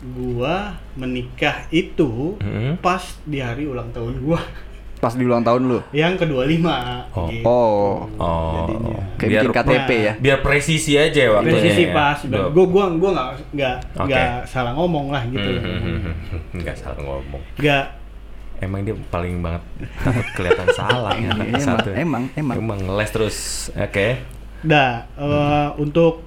[0.06, 0.54] gua
[0.92, 2.76] menikah itu Mm-mm.
[2.78, 4.42] pas di hari ulang tahun gua
[5.04, 7.28] pas di ulang tahun lu yang kedua lima Oh.
[7.28, 7.44] gitu.
[7.44, 8.08] Oh.
[8.16, 11.92] oh jadinya kayak biar bikin KTP ya biar presisi aja waktunya presisi ya.
[11.92, 14.08] pas gue gua gua nggak nggak Oke.
[14.08, 16.12] nggak salah ngomong lah gitu Mhm.
[16.56, 17.84] nggak salah ngomong nggak
[18.56, 19.62] emang dia paling banget
[19.98, 22.56] takut kelihatan salah ya Emang, satu emang, emang.
[22.56, 23.36] emang ngeles terus
[23.70, 24.08] oke
[24.64, 26.24] dah eh, untuk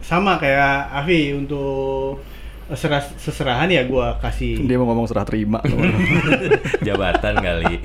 [0.00, 2.20] sama kayak Avi untuk
[2.70, 5.60] serah, seserahan ya gua kasih dia mau ngomong serah terima
[6.80, 7.76] jabatan kali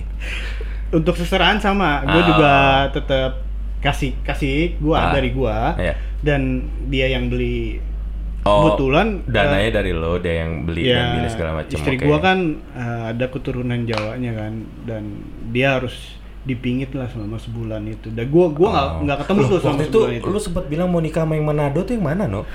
[0.89, 2.25] untuk seserahan sama gue Ah.
[2.25, 2.53] juga
[2.91, 3.31] tetap
[3.79, 5.13] kasih kasih gua Ah.
[5.13, 5.93] dari gua Iya.
[6.19, 7.83] dan dia yang beli
[8.39, 11.75] Oh, Kebetulan, dananya eh, dari lo, dia yang beli dan beli segala macam.
[11.75, 12.07] istri oke.
[12.07, 12.39] gua kan
[12.71, 14.53] eh, ada keturunan Jawanya kan
[14.87, 15.03] dan
[15.51, 18.07] dia harus dipingit lah selama sebulan itu.
[18.09, 18.99] Dan gua gua nggak Oh.
[19.03, 20.27] nggak ketemu Loh, tuh selama waktu itu, sebulan itu.
[20.27, 22.41] lu sempat bilang mau nikah sama yang Manado tuh yang mana, No?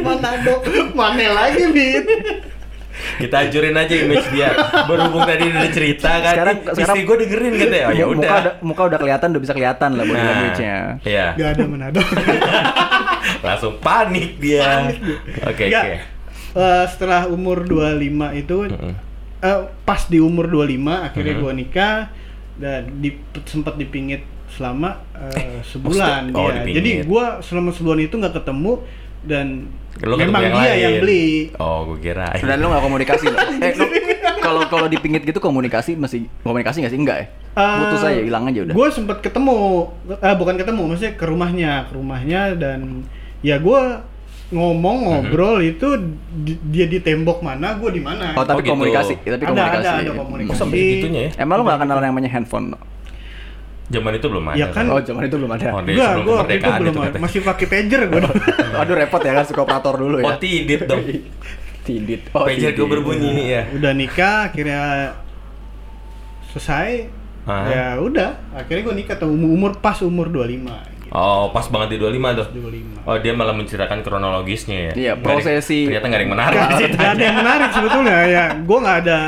[0.00, 2.04] Manado, mana lagi Bit?
[3.16, 4.50] Kita hancurin aja image dia.
[4.84, 6.34] Berhubung tadi udah cerita kan.
[6.34, 7.82] Sekarang- istri sekarang- gue dengerin katanya.
[7.82, 8.54] Oh, ya muka udah.
[8.60, 11.26] muka udah kelihatan udah bisa kelihatan lah body Nah, language-nya Iya.
[11.34, 12.00] Gak ada Manado.
[13.42, 14.94] Langsung panik dia.
[15.42, 16.19] Oke, oke.
[16.52, 17.96] Eh, setelah umur 25
[18.36, 18.92] itu Mm-mm.
[19.40, 20.66] eh, pas di umur 25
[21.04, 21.40] akhirnya Mhm.
[21.40, 21.96] gua nikah
[22.56, 26.60] dan di, sempat dipingit selama eh, sebulan oh, dia.
[26.60, 26.76] dipingit.
[26.76, 28.72] Jadi gua selama sebulan itu nggak ketemu
[29.20, 29.46] dan
[30.00, 30.80] Lu memang yang dia lain.
[30.80, 31.26] yang beli.
[31.56, 32.30] Oh, gue kira.
[32.32, 33.36] Dan lu nggak komunikasi lo?
[33.60, 33.90] Eh, lu-
[34.40, 37.00] kalau kalau dipingit gitu komunikasi masih komunikasi nggak sih?
[37.00, 37.26] Enggak ya?
[37.52, 38.72] Putus aja, hilang aja udah.
[38.72, 43.02] Gue sempat ketemu, eh, bukan ketemu, maksudnya ke rumahnya, ke rumahnya dan
[43.40, 44.06] ya gua
[44.50, 45.06] ngomong Mhm.
[45.06, 45.88] ngobrol itu
[46.36, 48.34] di- dia di tembok mana, gue di mana.
[48.34, 48.74] Oh, tapi gitu.
[48.74, 49.86] komunikasi, tapi Ada, komunikasi.
[49.86, 50.58] ada, ada Oh, komunikasi.
[50.60, 51.30] segitunya ya?
[51.38, 52.66] Emang lu nggak kenal yang namanya handphone?
[53.86, 54.56] Zaman itu belum ada.
[54.56, 55.66] Ya kan- Oh, zaman itu belum ada.
[55.68, 57.22] Oh, Enggak, gue waktu itu belum itu katanya.
[57.22, 58.20] masih pakai pager gue.
[58.80, 60.26] Aduh repot ya kan suka operator dulu ya.
[60.26, 61.02] Oh, tidit dong.
[61.80, 62.20] Tidit.
[62.30, 63.62] Oh, Pager gue berbunyi ya.
[63.72, 65.14] udah nikah akhirnya
[66.48, 67.08] selesai
[67.40, 67.66] Ah.
[67.66, 70.99] ya udah akhirnya gue nikah tuh umur, umur pas umur 25 gitu.
[71.10, 72.46] Oh, pas banget di 25 tuh.
[72.54, 74.92] 25 Oh, dia malah menceritakan kronologisnya ya.
[74.94, 75.84] Iya, ada- prosesi.
[75.84, 79.20] Ternyata nggak ada yang menarik Gak, ada yang menarik sebetulnya ya gue nggak ada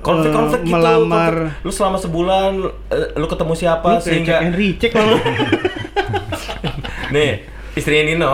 [0.00, 0.74] Konflik-konflik eh, gitu.
[0.74, 1.62] melamar konflik.
[1.62, 2.52] Lu selama sebulan
[2.88, 5.16] eh, lu ketemu siapa Lu sehingga check and recheck kalau
[7.14, 7.30] nih
[7.72, 8.32] istrinya Nino.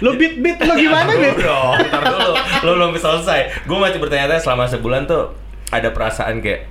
[0.00, 2.32] lo beat beat lo gimana beat dong, ntar dulu.
[2.60, 3.64] Lu belum selesai.
[3.64, 5.30] Gue masih bertanya-tanya selama sebulan tuh
[5.70, 6.66] ada perasaan kayak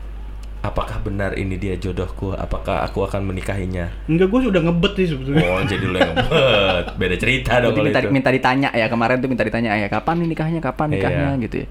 [0.61, 2.31] apakah benar ini dia jodohku?
[2.31, 3.89] Apakah aku akan menikahinya?
[4.05, 6.85] enggak gue sudah ngebet sih sebetulnya Oh, jadi lu yang ngebet.
[6.95, 8.09] Beda cerita dong Jadi kalau minta, itu.
[8.11, 11.43] minta ditanya ya kemarin tuh minta ditanya ya kapan nih nikahnya kapan nikahnya Iya.
[11.43, 11.67] gitu ya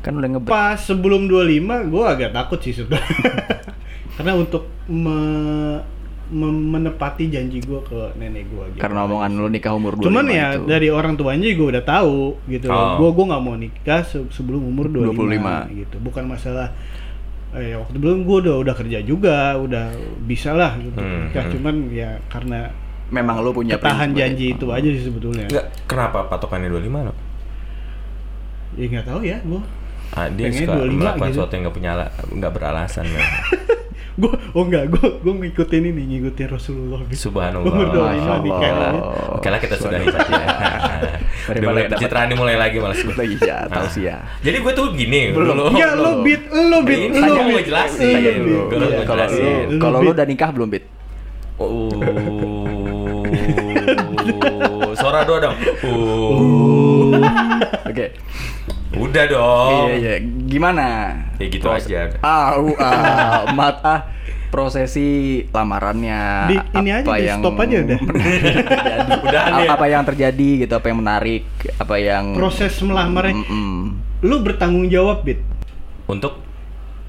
[0.00, 3.30] kan udah ngebet pas sebelum 25 gue agak takut sih sebenarnya
[4.14, 5.78] karena untuk me-
[6.28, 8.80] me- menepati janji gue ke nenek gue gitu.
[8.80, 10.66] karena omongan lu nikah umur 25 Cuman ya itu.
[10.66, 12.66] dari orang tuanya gue udah tahu gitu.
[12.66, 12.98] Oh.
[12.98, 15.14] Gue gue nggak mau nikah se- sebelum umur 25,
[15.70, 15.78] 25.
[15.78, 15.96] gitu.
[16.00, 16.74] Bukan masalah
[17.52, 21.50] eh waktu belum gue udah udah kerja juga, udah bisa lah gitu Hmm, hmm.
[21.52, 22.72] Cuman ya karena
[23.08, 24.54] memang lu punya prinsip janji ya.
[24.56, 25.44] itu aja sih sebetulnya.
[25.46, 27.12] Enggak, kenapa patokannya 25 lo?
[28.72, 29.62] Ya nggak tahu ya gue.
[30.10, 31.32] Ah, dia Pengennya suka 25 melakukan gitu.
[31.34, 33.20] sesuatu yang nggak punya ala- nggak beralasan ya.
[34.12, 37.32] Gue oh enggak, gue gue ngikutin ini, ngikutin Rasulullah gitu.
[37.32, 37.64] Subhanallah.
[37.64, 38.70] Umur 25 Masya nikah.
[38.70, 38.92] Allah.
[39.32, 40.32] Oke lah kita sudahi saja.
[41.42, 43.14] Dari Udah mulai pencitraan ini mulai lagi malas gue.
[43.14, 44.22] Lagi ya, tahu sih ya.
[44.40, 45.34] Jadi gue tuh gini.
[45.34, 45.74] Belum.
[45.74, 47.66] Iya lo beat, lo beat, Ini lo mau beat.
[47.66, 48.38] jelasin.
[48.46, 48.62] Lo.
[48.70, 48.94] Kalau Iya.
[48.94, 49.42] mau Kalau lu.
[49.42, 50.14] Lu kalau lu Bit.
[50.14, 50.84] udah nikah belum, Bit?
[54.82, 55.56] Oh, suara doa dong.
[55.82, 57.18] Uh.
[57.90, 58.06] Oke.
[58.92, 59.88] Udah dong.
[59.88, 60.14] Iya, iya.
[60.46, 60.86] Gimana?
[61.40, 62.12] Ya gitu aja.
[62.20, 62.54] Ah,
[63.50, 64.00] mat ah
[64.52, 65.08] prosesi
[65.48, 67.98] lamarannya Di- ini aja, apa di yang stop aja udah.
[67.98, 68.50] terjadi.
[69.24, 69.66] Udah nih.
[69.66, 73.96] apa yang terjadi gitu apa yang menarik apa yang Proses melamarnya, Mm-mm.
[74.20, 75.40] lu bertanggung jawab, Bit.
[76.04, 76.36] Untuk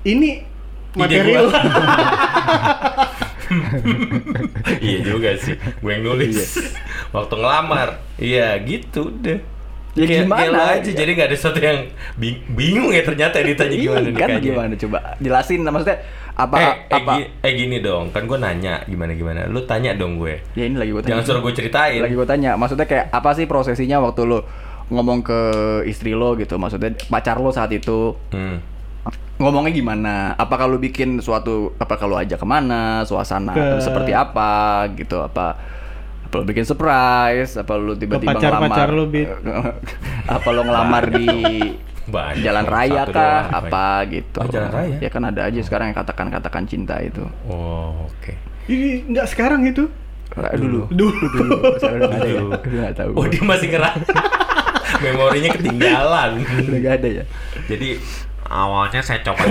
[0.02, 0.48] Ini
[0.94, 1.42] Ide materi gua.
[1.42, 1.50] lu.
[4.82, 5.56] iya juga sih.
[5.80, 6.58] Gue yang nulis.
[7.10, 7.90] Waktu ngelamar.
[8.18, 9.40] Iya, gitu deh.
[9.96, 10.50] Ya gimana?
[10.50, 14.10] lo aja, jadi nggak ada sesuatu yang bing- bingung ya ternyata ditanya Iya, gimana kan
[14.10, 14.40] nikahnya.
[14.42, 15.98] gimana coba jelasin maksudnya
[16.34, 19.46] apa eh, eh, apa gi- eh gini dong, kan gue nanya gimana gimana.
[19.46, 20.42] Lu tanya dong gue.
[20.52, 22.00] ya ini lagi gue tanya Jangan suruh gue ceritain.
[22.00, 24.40] lagi gue tanya maksudnya kayak apa sih prosesinya waktu lo
[24.86, 25.40] ngomong ke
[25.86, 28.58] istri lo gitu maksudnya pacar lo saat itu Hmm.
[29.36, 34.50] ngomongnya gimana apa kalau bikin suatu apa kalau ajak ke mana suasana Ke- seperti apa
[34.92, 35.54] gitu apa
[36.34, 39.30] apa lo bikin surprise apa lo tiba-tiba pacar-pacar ngelamar lo, Bit.
[40.36, 41.28] apa lo ngelamar di
[42.04, 43.60] Banyak jalan raya satu kah doang.
[43.62, 44.96] apa gitu Oh, jalan raya?
[44.98, 48.34] ya kan ada aja sekarang yang katakan katakan cinta itu Oh, oke.
[48.66, 49.86] Ini enggak sekarang itu.
[50.34, 51.14] Dulu Dulu.
[51.30, 52.50] dulu nggak ya Dulu.
[52.50, 53.94] udah nggak tahu Oh, dia masih ngerak.
[55.06, 56.32] Memorinya ketinggalan.
[56.42, 57.24] udah nggak ada ya
[57.70, 57.90] Jadi
[58.48, 59.44] awalnya saya coba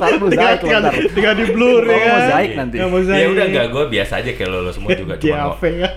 [0.00, 0.94] Ntar mozaik tinggal, tinggal, ntar.
[1.12, 2.12] tinggal di blur ya kan.
[2.16, 2.76] mozaik nanti.
[2.80, 3.20] Ya, mozaik.
[3.20, 5.92] Ya udah enggak gue biasa aja kayak lo, lo semua juga cuma kan.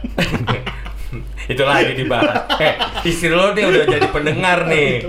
[1.54, 2.48] Itu lagi dibahas.
[2.58, 2.74] Eh,
[3.06, 5.04] istri lo nih udah jadi pendengar nih.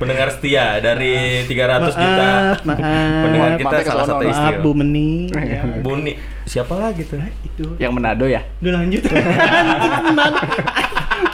[0.00, 2.28] Pendengar setia dari 300 juta.
[2.56, 2.80] Maaf, maaf.
[3.20, 4.48] Pendengar kita ke salah satu maaf, istri.
[4.48, 4.70] Maaf Bu.
[4.72, 5.28] Meni.
[5.28, 5.60] Ya.
[5.84, 6.12] Buni.
[6.48, 7.20] Siapa lagi tuh?
[7.46, 7.76] Itu.
[7.78, 9.04] yang Manado ya Udah lanjut.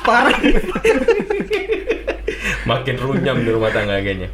[0.03, 0.37] Parah.
[2.67, 4.29] Makin runyam di rumah tangga kayaknya.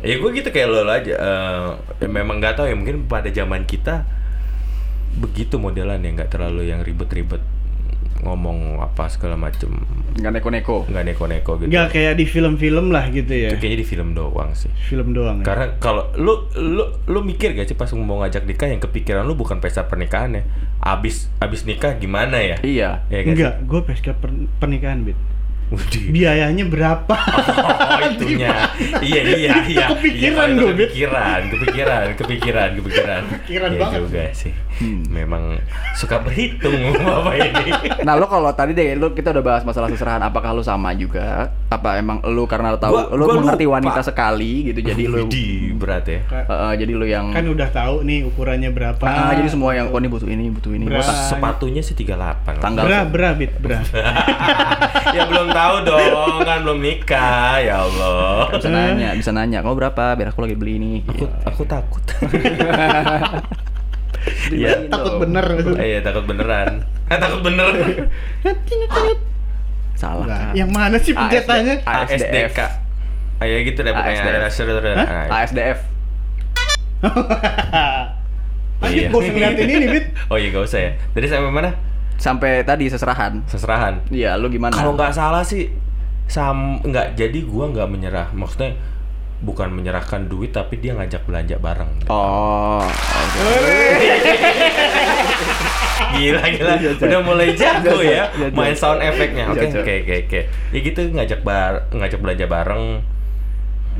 [0.00, 1.12] Ya gue gitu kayak lo aja.
[1.12, 1.68] Eh,
[2.00, 4.04] ya memang nggak tahu ya mungkin pada zaman kita
[5.10, 7.42] begitu modelan ya nggak terlalu yang ribet-ribet
[8.20, 9.72] ngomong apa segala macem
[10.20, 11.72] nggak neko-neko nggak neko-neko gitu.
[11.72, 13.48] Enggak kayak di film-film lah gitu ya.
[13.48, 14.68] Itu kayaknya di film doang sih.
[14.88, 15.40] Film doang.
[15.40, 15.44] ya.
[15.48, 19.32] Karena kalau lu lu lu mikir gak sih pas mau ngajak nikah yang kepikiran lu
[19.40, 20.42] bukan pesta pernikahan ya.
[20.84, 22.56] Abis abis nikah gimana ya?
[22.60, 23.24] iya Ya?
[23.24, 25.16] Enggak, gue per- pernikahan, Bit.
[25.70, 26.10] Widih.
[26.10, 28.50] biayanya berapa Oh itunya.
[29.06, 29.86] iya iya iya.
[29.88, 30.90] Kepikiran iya, Bet.
[30.90, 33.22] kepikiran, kepikiran, kepikiran, kepikiran.
[33.30, 34.00] Kepikiran Iya banget.
[34.00, 34.52] juga sih.
[35.08, 35.60] Memang
[35.92, 36.74] suka berhitung
[37.20, 37.70] apa ini.
[38.00, 41.52] Nah lo kalau tadi deh lu kita udah bahas masalah seserahan apakah lu sama juga?
[41.68, 43.78] Apa emang lu karena tahu Gua- lu gua mengerti lupa.
[43.78, 46.20] wanita sekali gitu jadi lu Widih, berat ya.
[46.26, 49.98] Heeh, jadi lu yang kan udah tahu nih ukurannya berapa Ah, jadi semua yang oh
[49.98, 50.84] ini butuh ini butuh ini.
[50.84, 51.04] Berat.
[51.04, 52.58] Gua Sepatunya sih 38.
[52.58, 53.78] Tanggal- bra bra bit bra
[55.16, 57.60] ya belum tahu dong, kan belum nikah.
[57.60, 58.50] Ya Allah.
[58.52, 60.04] bisa nanya, bisa nanya, kamu berapa?
[60.14, 60.92] Biar aku lagi beli ini.
[61.06, 62.04] Aku aku takut.
[64.52, 64.84] Iya.
[64.92, 65.46] takut bener
[65.80, 66.84] Iya, takut beneran.
[67.24, 67.72] takut bener.
[69.96, 70.24] Salah.
[70.26, 70.52] Nah, Kak.
[70.56, 72.52] yang mana sih pencetannya ASDF.
[72.52, 72.60] ASDK.
[73.40, 74.76] Ayo gitu deh pokoknya ASDF.
[75.28, 75.78] ASDF.
[78.80, 79.08] Lanjut, Iya.
[79.12, 80.04] gak usah ngeliatin ini, Bit.
[80.32, 80.90] Oh iya gak usah ya.
[81.12, 81.70] Tadi sampai mana?
[82.20, 83.42] Sampai tadi seserahan.
[83.48, 84.04] Seserahan.
[84.12, 84.70] Iya, lu gimana?
[84.70, 85.72] Kalau nggak salah sih
[86.28, 88.28] sam nggak jadi gua nggak menyerah.
[88.30, 88.76] Maksudnya
[89.40, 91.88] bukan menyerahkan duit tapi dia ngajak belanja bareng.
[92.06, 93.40] Oh, oke.
[96.10, 96.72] Gila gila.
[96.76, 96.90] Iya.
[96.96, 98.24] Udah mulai jago Iya, ya.
[98.36, 99.48] Iya, main sound efeknya.
[99.48, 100.40] Oke oke oke oke.
[100.72, 103.00] Ya gitu ngajak bar ngajak belanja bareng.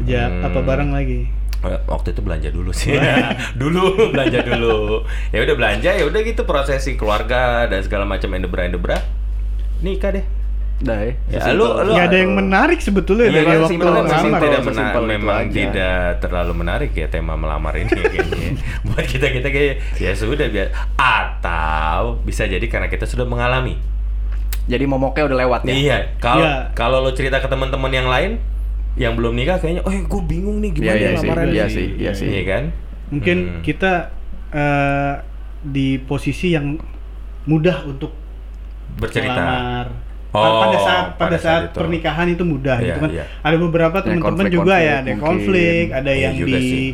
[0.05, 0.49] Ya, Hmm.
[0.49, 1.29] apa barang lagi?
[1.62, 2.96] Waktu itu belanja dulu sih.
[3.61, 5.05] dulu belanja dulu.
[5.29, 8.96] Ya udah belanja ya udah gitu prosesi keluarga dan segala macam endebra endebra.
[9.79, 10.25] Nikah deh.
[10.81, 11.12] Dah ya.
[11.29, 14.01] Ya, lu- lu- Gak ada yang menarik sebetulnya Iya, dari waktu ngelamar.
[14.01, 15.53] tidak Sesimpel mena- itu memang aja.
[15.53, 18.51] tidak terlalu menarik ya tema melamar ini kayaknya.
[18.83, 23.77] Buat kita kita kayak ya sudah biar atau bisa jadi karena kita sudah mengalami.
[24.64, 25.73] Jadi momoknya udah lewat ya.
[25.75, 26.73] Iya, kalau Iya.
[26.73, 28.40] kalau lo cerita ke teman-teman yang lain
[28.94, 31.70] yang belum nikah kayaknya, oh gue bingung nih gimana iya ya sih, lamaran iya nih."
[31.70, 32.29] sih, iya sih.
[32.29, 32.62] Iya kan?
[33.11, 33.61] Mungkin Hmm.
[33.61, 33.92] kita
[34.50, 35.14] eh,
[35.62, 36.74] di posisi yang
[37.44, 38.11] mudah untuk
[38.96, 39.31] bercerita.
[39.33, 39.87] melamar.
[40.31, 41.76] Oh, pada saat pada, pada saat saat, itu.
[41.76, 43.11] pernikahan itu mudah Iya, gitu kan.
[43.11, 43.24] iya.
[43.40, 45.18] Ada beberapa teman-teman juga ya, ada mungkin.
[45.20, 46.87] konflik, ada Iya yang juga di sih.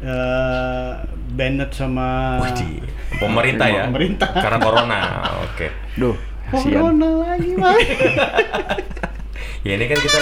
[0.00, 0.90] eh,
[1.30, 2.80] banned sama di-
[3.14, 3.82] pemerintah ya.
[3.84, 4.30] Pemerintah.
[4.30, 5.00] Karena corona.
[5.42, 5.66] Oke.
[5.94, 6.92] Duh, kasihan.
[6.92, 7.80] Corona lagi, Mas.
[9.62, 10.18] Ya ini kan kita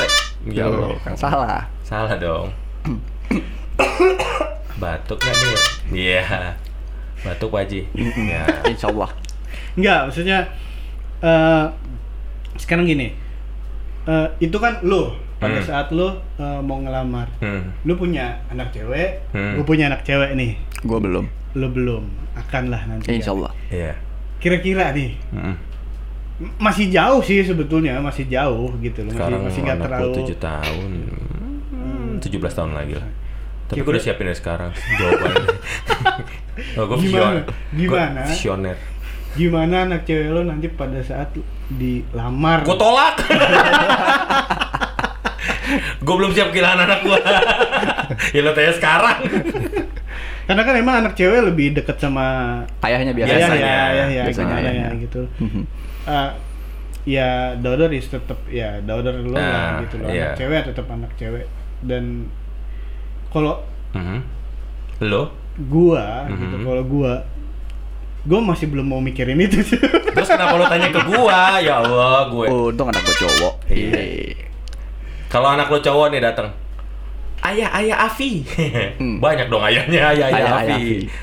[0.48, 0.88] ya Allah.
[1.14, 1.60] Salah.
[1.82, 2.48] Salah dong.
[4.76, 5.56] Batuk nggak nih?
[5.92, 6.22] Iya.
[7.22, 7.80] Batuk Pak Haji.
[8.22, 8.44] Ya.
[8.64, 9.10] Insya Allah.
[9.74, 10.38] Enggak, maksudnya
[11.18, 11.64] eh
[12.56, 13.12] sekarang gini.
[14.06, 15.66] eh itu kan lo pada Hmm.
[15.66, 17.26] saat lo eh, mau ngelamar.
[17.40, 17.74] Hmm.
[17.82, 19.58] Lu punya anak cewek, Hmm.
[19.58, 20.54] gue punya anak cewek nih.
[20.80, 21.26] Gue belum.
[21.58, 22.04] Lo belum,
[22.38, 23.10] akan lah nanti.
[23.10, 23.50] Insya Allah.
[23.66, 23.92] Iya.
[24.38, 25.56] Kira-kira nih, Mm-mm.
[26.60, 29.12] Masih jauh sih sebetulnya, masih jauh gitu loh.
[29.12, 30.12] Masih, Sekarang masih nggak terlalu.
[30.20, 30.90] 7 tahun.
[31.72, 33.08] Hmm, 17 tahun lagi lah.
[33.66, 35.48] Tapi gue udah siapin dari sekarang jawabannya.
[36.78, 37.40] oh, gue Gimana?
[37.74, 38.22] Gimana?
[38.30, 38.78] Visioner.
[39.34, 41.34] Gimana anak cewek lo nanti pada saat
[41.66, 42.62] dilamar?
[42.62, 43.20] Gue tolak.
[46.06, 47.18] gue belum siap kehilangan anak gue.
[48.38, 49.18] ya lo tanya sekarang.
[50.46, 53.38] Karena kan emang anak cewek lebih deket sama Ayahnya ayah biasanya.
[53.42, 53.66] Biasanya.
[53.66, 55.22] ya, ayah ya, Biasanya gimana ya gitu.
[56.06, 56.30] Eh,
[57.04, 59.42] ya daughter is tetap ya daughter lo lah
[59.78, 60.08] Nah, gitu loh.
[60.08, 60.32] iya.
[60.32, 61.46] Anak cewek tetap anak cewek
[61.80, 62.26] dan
[63.28, 64.18] kalau Mhm.
[65.04, 65.30] Lo?
[65.58, 66.64] gua gitu Mhm.
[66.64, 67.12] kalau gua
[68.22, 69.78] gua masih belum mau mikirin itu sih.
[70.14, 71.56] Terus kenapa lo tanya ke gua?
[71.58, 72.46] Ya Allah, gue.
[72.46, 73.54] Oh, untung anak gue cowok.
[73.66, 74.34] Iya.
[75.26, 76.50] Kalau anak lo cowok nih datang,
[77.42, 78.42] ayah ayah Afi,
[79.00, 79.16] Hmm.
[79.16, 80.76] banyak dong ayahnya ayah ayah, Ayah,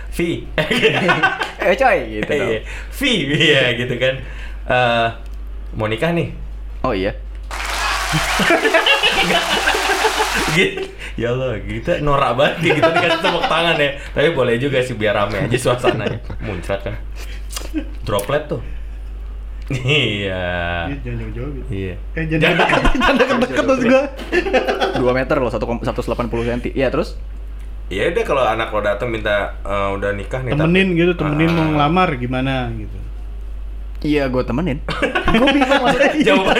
[0.08, 0.48] Afi,
[1.64, 2.50] eh coy, gitu dong.
[2.50, 2.60] Iya.
[2.94, 4.16] Vi, iya gitu kan.
[4.64, 5.08] Eh,
[5.74, 6.32] mau nikah nih,
[6.82, 7.12] Oh iya.
[10.54, 10.82] gitu.
[11.14, 13.90] Ya Allah, kita norak banget kayak gitu dikasih tepuk tangan ya.
[14.10, 16.20] Tapi boleh juga sih biar rame aja suasananya.
[16.42, 16.96] Muncrat kan.
[18.02, 18.62] Droplet tuh.
[19.70, 20.90] Iya.
[20.90, 21.68] Ih, jangan jauh-jauh gitu.
[21.70, 21.96] Iya.
[22.14, 24.04] Eh jangan deket, jangan deket-deket terus gua.
[24.96, 26.04] 2 meter loh, 1, 180
[26.44, 26.62] cm.
[26.74, 27.16] Iya, terus?
[27.88, 30.52] Ya udah kalau anak lo datang minta eh, udah nikah nih.
[30.52, 31.70] Temenin tapi- gitu, temenin mau Ah.
[31.70, 32.98] ngelamar gimana gitu.
[34.04, 34.78] Iya, gue temenin.
[35.34, 36.12] gue bingung maksudnya.
[36.22, 36.60] Jawaban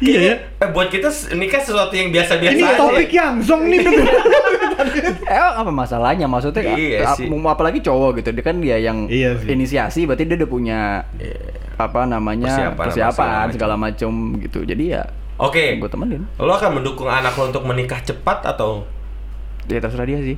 [0.00, 0.34] Iya ya.
[0.58, 4.08] Eh buat kita nikah sesuatu yang biasa-biasa Ini topik yang zong nih bener.
[5.22, 6.24] Eh, apa masalahnya?
[6.24, 7.28] Maksudnya Iya ap- sih.
[7.28, 8.32] apalagi cowok gitu.
[8.32, 9.48] Dia kan dia yang Iya sih.
[9.50, 10.80] inisiasi, berarti dia udah punya
[11.14, 11.36] Iya.
[11.78, 14.60] apa namanya Persiapan, persiapan, apa segala segala macam gitu.
[14.62, 15.04] Jadi ya
[15.36, 15.76] Oke.
[15.76, 16.24] gue temenin.
[16.34, 18.88] Lo akan mendukung anak lo untuk menikah cepat atau
[19.64, 20.36] Ya terserah dia sih.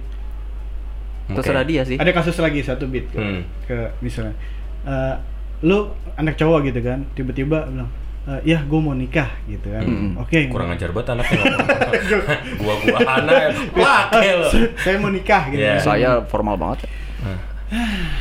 [1.29, 1.97] Terserah dia sih.
[1.97, 3.43] Ada kasus lagi satu bit ke, Hmm.
[3.65, 4.35] ke misalnya.
[4.83, 5.15] eh,
[5.63, 5.79] lu
[6.13, 7.89] anak cowok gitu kan, tiba-tiba bilang,
[8.25, 9.81] "Eh, ya gue mau nikah gitu kan.
[9.81, 10.13] Hmm.
[10.19, 10.49] Oke.
[10.49, 11.67] kurang ajar banget anaknya ngomong.
[12.61, 13.49] gua gua anak ya.
[13.73, 14.49] Pakai lo.
[14.83, 15.59] Saya mau nikah gitu.
[15.59, 15.79] Iya.
[15.79, 16.87] Saya formal banget.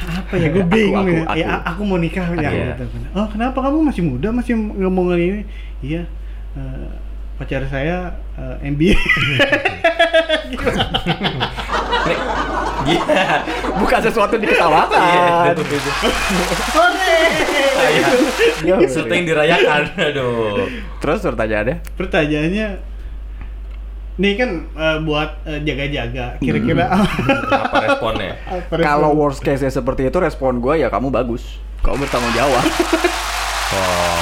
[0.08, 1.67] apa ya gue bingung Aku- ya aku- ya aku.
[1.67, 2.71] aku mau nikah ya Iya.
[2.71, 2.84] gitu.
[3.12, 5.43] oh kenapa kamu masih muda masih ngomong ini
[5.84, 6.08] iya
[6.56, 6.88] eh,
[7.36, 8.95] pacar saya eh, MBA.
[12.07, 12.19] Nih,
[12.81, 13.45] Iya.
[13.77, 15.53] Bukan sesuatu Iya, diketawakan.
[15.53, 15.91] itu, itu.
[16.73, 17.17] Sore.
[18.65, 18.75] Iya.
[18.89, 19.81] Syuting dirayakan.
[20.09, 20.65] Aduh.
[20.97, 21.77] Terus pertanyaannya?
[21.97, 22.67] Pertanyaannya
[24.21, 26.37] Nih kan eh, buat eh, jaga-jaga.
[26.37, 26.85] Kira-kira
[27.49, 28.37] Apa responnya?
[28.69, 31.57] Kalau worst case seperti itu respon gue ya kamu bagus.
[31.81, 32.61] Kamu bertanggung jawab.
[33.71, 34.19] Oh.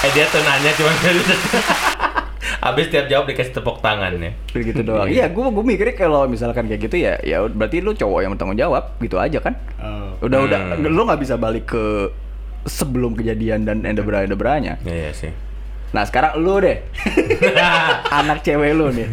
[0.00, 0.90] Eh dia tuh nanya cuma
[2.60, 4.32] Abis tiap jawab dikasih tepuk tangan ya.
[4.52, 5.08] gitu doang.
[5.08, 8.58] Iya, gue gue mikirnya kalau misalkan kayak gitu ya, ya berarti lu cowok yang bertanggung
[8.58, 9.56] jawab, gitu aja kan?
[9.76, 10.12] Oh.
[10.20, 10.84] Udah udah, Hmm.
[10.86, 12.12] lu nggak bisa balik ke
[12.62, 14.76] sebelum kejadian dan endebra endebranya.
[14.82, 15.32] Iya sih.
[15.90, 16.84] Nah sekarang lu deh,
[18.12, 19.08] anak cewek lu nih.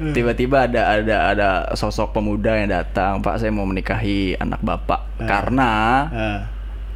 [0.00, 5.28] Tiba-tiba ada ada ada sosok pemuda yang datang, Pak saya mau menikahi anak bapak Eh.
[5.28, 5.70] karena
[6.08, 6.38] Ah,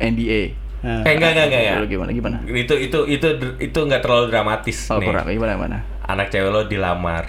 [0.01, 0.57] NBA.
[0.85, 1.01] Ah.
[1.03, 1.75] Eh enggak enggak enggak ya.
[1.83, 2.37] Gimana gimana?
[2.47, 5.09] Itu itu itu itu nggak terlalu dramatis Oh nih.
[5.09, 5.79] kurang gimana gimana?
[6.05, 7.25] Anak cewek lo dilamar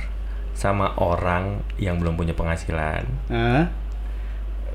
[0.52, 3.68] sama orang yang belum punya penghasilan, Ah.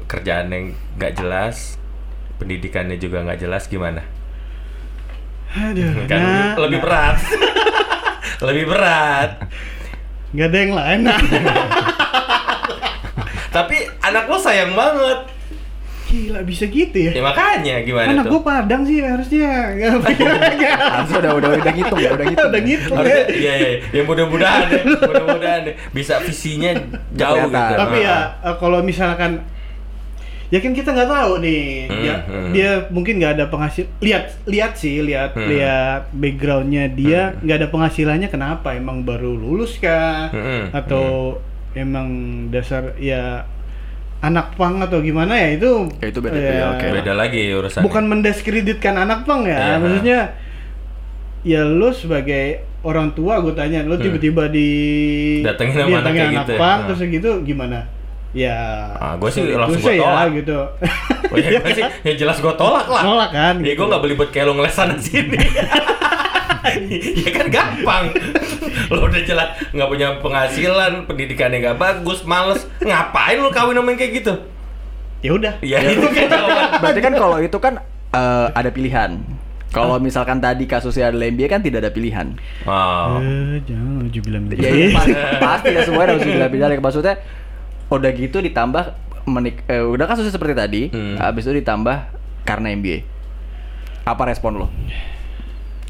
[0.05, 0.65] kerjaan yang
[0.97, 1.77] nggak jelas,
[2.37, 4.01] pendidikannya juga nggak jelas gimana?
[5.51, 6.85] Aduh, Kan nah, lebih nah.
[6.85, 7.17] berat.
[8.49, 9.31] lebih berat.
[10.31, 11.01] Nggak ada yang lain.
[13.51, 15.19] Tapi anak lo sayang banget.
[16.11, 17.13] Gila bisa gitu ya?
[17.15, 18.33] Ya makanya gimana Anak tuh?
[18.33, 19.51] gue Padang sih harusnya.
[19.73, 19.91] Nggak.
[20.75, 22.45] Harusnya udah udah udah gitu ya, udah gitu.
[22.45, 22.91] Udah gitu.
[22.93, 26.71] Harusnya, iya iya ya mudah-mudahan deh mudah-mudahan deh bisa visinya
[27.13, 29.47] jauh gitu Tapi ya eh, kalau misalkan
[30.51, 32.51] ya kan kita nggak tahu nih Hmm, dia, hmm.
[32.51, 35.47] dia mungkin nggak ada penghasil lihat lihat sih lihat Hmm.
[35.47, 41.39] lihat backgroundnya dia nggak ada penghasilannya kenapa emang baru lulus kah Hmm, atau
[41.71, 42.11] emang
[42.51, 43.47] dasar ya
[44.21, 46.87] anak pang atau gimana ya itu Ya, itu beda- beda, oke.
[46.93, 49.75] beda lagi urusan bukan mendiskreditkan anak pang ya Iya.
[49.79, 50.19] maksudnya
[51.41, 52.45] ya lu sebagai
[52.81, 54.03] orang tua gue tanya lu Hmm.
[54.03, 54.69] tiba-tiba di
[55.41, 56.59] Datengin sama anak anak gitu ya?
[56.59, 56.87] pang Hmm.
[56.87, 57.79] terus gitu gimana
[58.31, 58.57] ya
[58.95, 60.23] Ah, gua sih langsung say gua tolak.
[60.23, 60.59] ya gitu
[61.27, 63.75] oh, ya, gua sih ya jelas gue tolak lah Nolak kan, ya gitu.
[63.75, 65.35] gue nggak beli buat kayak lo ngeles sana sini
[67.19, 68.05] ya kan gampang
[68.89, 74.01] lo udah jelas nggak punya penghasilan pendidikannya nggak bagus males ngapain lo kawin sama yang
[74.01, 74.33] kayak gitu
[75.21, 77.75] ya udah ya, itu kan jawaban Berarti kan kalau itu kan
[78.17, 79.21] eh, ada pilihan.
[79.71, 82.35] Kalau misalkan tadi kasusnya ada NBA kan tidak ada pilihan.
[82.67, 85.13] wow Eh, jangan uji bilang Ya, ya, pasti,
[85.45, 87.21] pasti ya semua harus bilang Maksudnya
[87.87, 88.97] udah gitu ditambah
[89.29, 91.21] menik eh, udah kasusnya seperti tadi, Hmm.
[91.21, 91.97] habis itu ditambah
[92.49, 93.05] karena NBA.
[94.09, 94.67] Apa respon lo?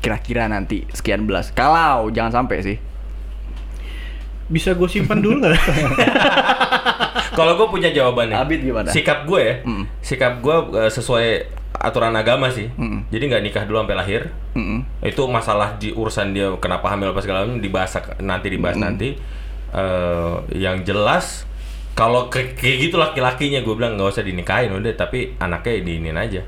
[0.00, 1.52] Kira-kira nanti sekian belas.
[1.52, 2.78] Kalau jangan sampai sih.
[4.50, 5.54] bisa gue simpan dulu nggak
[7.38, 8.34] Kalau gue punya jawabannya.
[8.34, 8.90] Abid gimana?
[8.90, 9.54] Sikap gue ya.
[9.62, 9.84] Mm.
[10.02, 11.28] Sikap gue eh, sesuai
[11.78, 12.66] aturan agama sih.
[12.74, 13.06] Mm.
[13.08, 14.22] Jadi nggak nikah dulu sampai lahir.
[14.58, 14.82] Mm-mm.
[15.00, 18.82] Itu masalah di urusan dia kenapa hamil apa segala macam dibahas nanti dibahas Mm.
[18.82, 19.08] nanti.
[19.70, 21.46] Eh, yang jelas
[21.94, 26.42] kalau kayak gitu laki-lakinya gue bilang nggak usah dinikahin udah tapi anaknya diinin aja.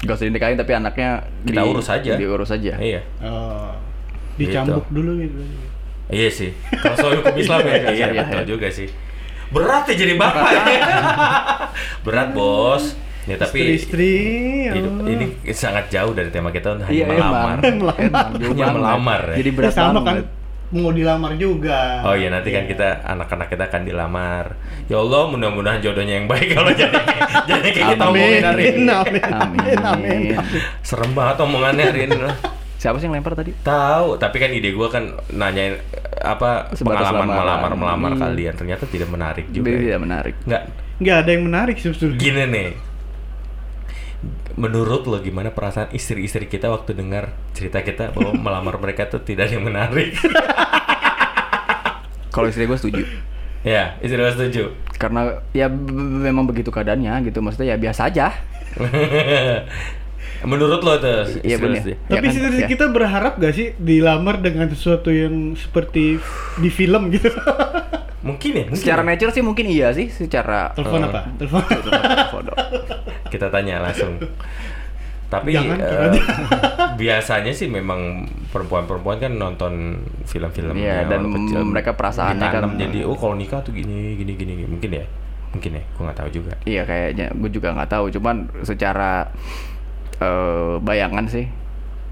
[0.00, 2.12] Gak usah dinikahin tapi anaknya Kita urus aja.
[2.14, 2.74] Diurus aja.
[2.76, 3.00] Iya.
[3.20, 3.70] oh,
[4.34, 5.38] dicambuk dulu gitu
[6.04, 6.50] Iya sih.
[6.74, 8.22] Kalau soal hukum Islam ya, iya, Iya, iya.
[8.26, 8.88] betul juga sih.
[9.48, 10.62] Berat ya jadi bapak ya.
[12.04, 12.84] Berat bos.
[13.24, 14.12] Ya tapi istri-istri
[14.68, 15.08] ya hidup Allah.
[15.08, 17.56] ini sangat jauh dari tema kita untuk hanya Iya melamar.
[17.64, 17.96] emang.
[18.36, 19.36] Jauh Hanya melamar, ya.
[19.40, 20.26] Jadi Ya, berat sama kan banget.
[20.70, 24.44] Mau dilamar juga Oh iya nanti kan kita anak-anak kita akan dilamar.
[24.84, 26.98] Ya Allah mudah-mudahan jodohnya yang baik kalau jadi
[27.44, 28.16] jadi kayak kita Amin.
[28.16, 28.82] omongin hari ini.
[28.86, 30.22] amin amin amin, Amin.
[30.80, 32.16] Serem banget omongannya hari ini.
[32.74, 33.56] Siapa sih yang lempar tadi?
[33.56, 35.80] Tahu, tapi kan ide gua kan nanyain
[36.20, 37.38] apa Sebatas pengalaman lamaran.
[37.38, 38.20] melamar melamar Hmm.
[38.22, 39.68] kalian ternyata tidak menarik juga.
[39.68, 39.78] Ya.
[39.80, 40.34] tidak menarik.
[40.44, 40.62] Nggak
[40.94, 42.70] nggak ada yang menarik justru gini nih.
[44.54, 49.50] Menurut lo gimana perasaan istri-istri kita waktu dengar cerita kita bahwa melamar mereka tuh tidak
[49.50, 50.14] ada yang menarik?
[52.34, 53.02] Kalau istri gue setuju.
[53.62, 54.74] ya, istri lo setuju.
[54.94, 57.38] Karena ya memang begitu keadaannya gitu.
[57.38, 58.26] Maksudnya ya biasa aja.
[60.44, 61.80] Menurut lo tuh, Iya benar.
[61.80, 62.36] Ya tapi kan?
[62.36, 62.68] istri Ya.
[62.68, 66.20] kita berharap gak sih dilamar dengan sesuatu yang seperti
[66.60, 67.32] di film gitu
[68.24, 69.06] Mungkin ya, mungkin Secara ya.
[69.06, 70.08] nature sih mungkin iya sih.
[70.08, 71.06] Secara telepon Eh.
[71.06, 72.44] apa telepon
[73.32, 74.16] kita tanya langsung.
[75.24, 76.12] Tapi Jangan, jangan.
[76.94, 81.26] biasanya sih memang perempuan-perempuan kan nonton film-film Iya, dan
[81.64, 84.68] mereka perasaannya kan- jadi oh kalau nikah tuh gini gini gini gini.
[84.68, 85.04] mungkin ya
[85.50, 87.26] mungkin ya gue nggak tahu juga Iya kayaknya.
[87.32, 88.04] Gue juga nggak tahu.
[88.10, 89.26] Cuman secara
[90.16, 91.44] eh, bayangan sih.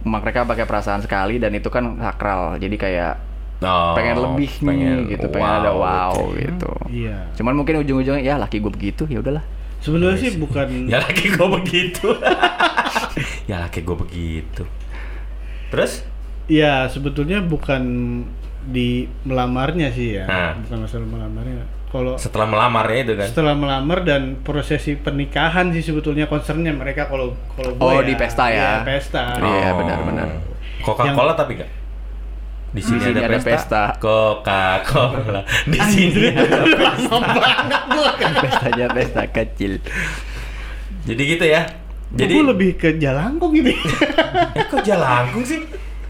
[0.02, 2.58] Mereka pakai perasaan sekali dan itu kan sakral.
[2.58, 3.14] Jadi kayak
[3.64, 5.26] Oh, pengen lebih nih gitu.
[5.28, 6.70] Pengen ada wow gitu.
[6.88, 9.44] iya Cuman mungkin ujung-ujungnya ya laki gue begitu ya udahlah.
[9.78, 12.08] sebenarnya sih bukan ya laki gue begitu
[13.50, 14.62] ya laki gue begitu
[15.68, 16.06] terus
[16.44, 17.82] Ya sebetulnya bukan
[18.64, 20.58] di melamarnya sih ya, Nah.
[20.58, 21.62] bukan masalah melamarnya.
[21.86, 23.26] Kalau Setelah melamarnya itu kan.
[23.26, 28.48] setelah melamar dan prosesi pernikahan sih sebetulnya concernnya mereka kalau kalau Oh, ya, di pesta
[28.48, 28.82] ya?
[28.82, 29.22] Iya, pesta.
[29.36, 30.28] Iya, benar-benar.
[30.80, 31.70] Coca-Cola tapi enggak?
[32.72, 33.52] Di sini, sini ada, ada pesta.
[33.52, 33.82] pesta.
[34.00, 35.44] Coca-Cola.
[35.68, 37.16] Di sini ada pesta.
[37.20, 38.10] banget gua.
[38.16, 39.72] Pestanya pesta kecil.
[41.04, 41.68] Jadi gitu ya.
[42.12, 43.76] Jadi Jadi lebih ke jalangkung gitu.
[44.56, 45.60] eh, kok jalangkung sih?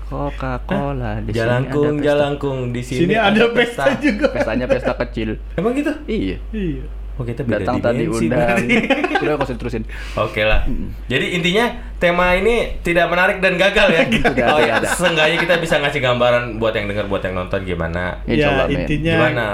[0.06, 2.06] Coca-Cola di sini Jalangkung, ada pesta.
[2.06, 2.98] jalangkung di sini.
[3.06, 4.26] Sini ada pesta juga.
[4.30, 5.42] Pestanya pesta kecil.
[5.58, 5.90] Emang gitu?
[6.06, 6.36] Iya.
[6.54, 6.84] Iya.
[7.22, 8.58] Oh kita beda Datang tadi undang.
[9.22, 9.86] Udah kau terusin.
[10.18, 10.66] Oke lah.
[11.06, 11.70] Jadi intinya
[12.02, 14.02] tema ini tidak menarik dan gagal ya.
[14.10, 18.18] Tidak, oh ya, seenggaknya kita bisa ngasih gambaran buat yang dengar, buat yang nonton gimana.
[18.26, 19.46] Insya Allah, ya intinya Gimana?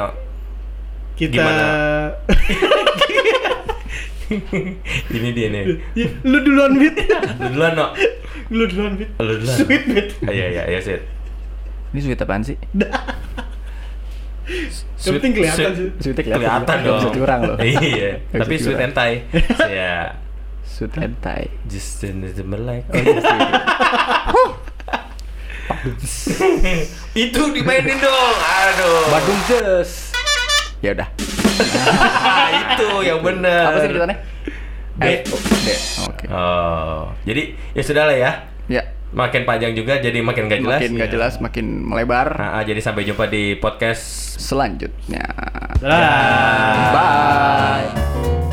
[1.13, 1.67] kita Gimana?
[5.13, 5.65] ini dia nih.
[5.93, 7.05] Ya, lu duluan Bit.
[7.37, 7.93] Lu duluan, no.
[8.49, 9.13] lu duluan Bit.
[9.21, 9.57] Lu duluan.
[9.61, 10.09] Sweet Bit.
[10.25, 11.05] Iya, iya, iya, sweet.
[11.93, 12.57] Ini sweet apaan sih?
[14.49, 15.89] Yang penting kelihatan sih.
[16.01, 16.41] Sweetnya kelihatan.
[16.41, 16.99] Kelihatan dong.
[16.99, 17.57] bisa curang loh.
[17.61, 19.13] Iya, tapi sweet and Thai.
[19.55, 20.17] Saya
[20.65, 21.43] Sweet and Thai.
[21.69, 22.87] just in the like.
[22.89, 23.21] Oh iya.
[27.29, 28.37] Itu dimainin dong.
[28.41, 29.11] Aduh.
[29.13, 30.11] Badung Jus.
[30.79, 31.09] Ya udah.
[32.63, 33.67] itu yang bener.
[33.67, 34.17] Apa sih ceritanya?
[34.99, 35.07] D.
[35.31, 35.69] Oh, D.
[36.07, 36.25] Oke.
[36.31, 38.31] Oh, jadi ya sudah lah ya.
[38.71, 38.83] Ya.
[39.09, 40.81] Makin panjang juga, jadi makin gak jelas.
[40.81, 42.29] Makin nggak jelas, makin melebar.
[42.37, 45.25] Nah, ah, jadi sampai jumpa di podcast Selanjutnya.
[45.81, 46.93] Dah.
[46.93, 48.48] Bye.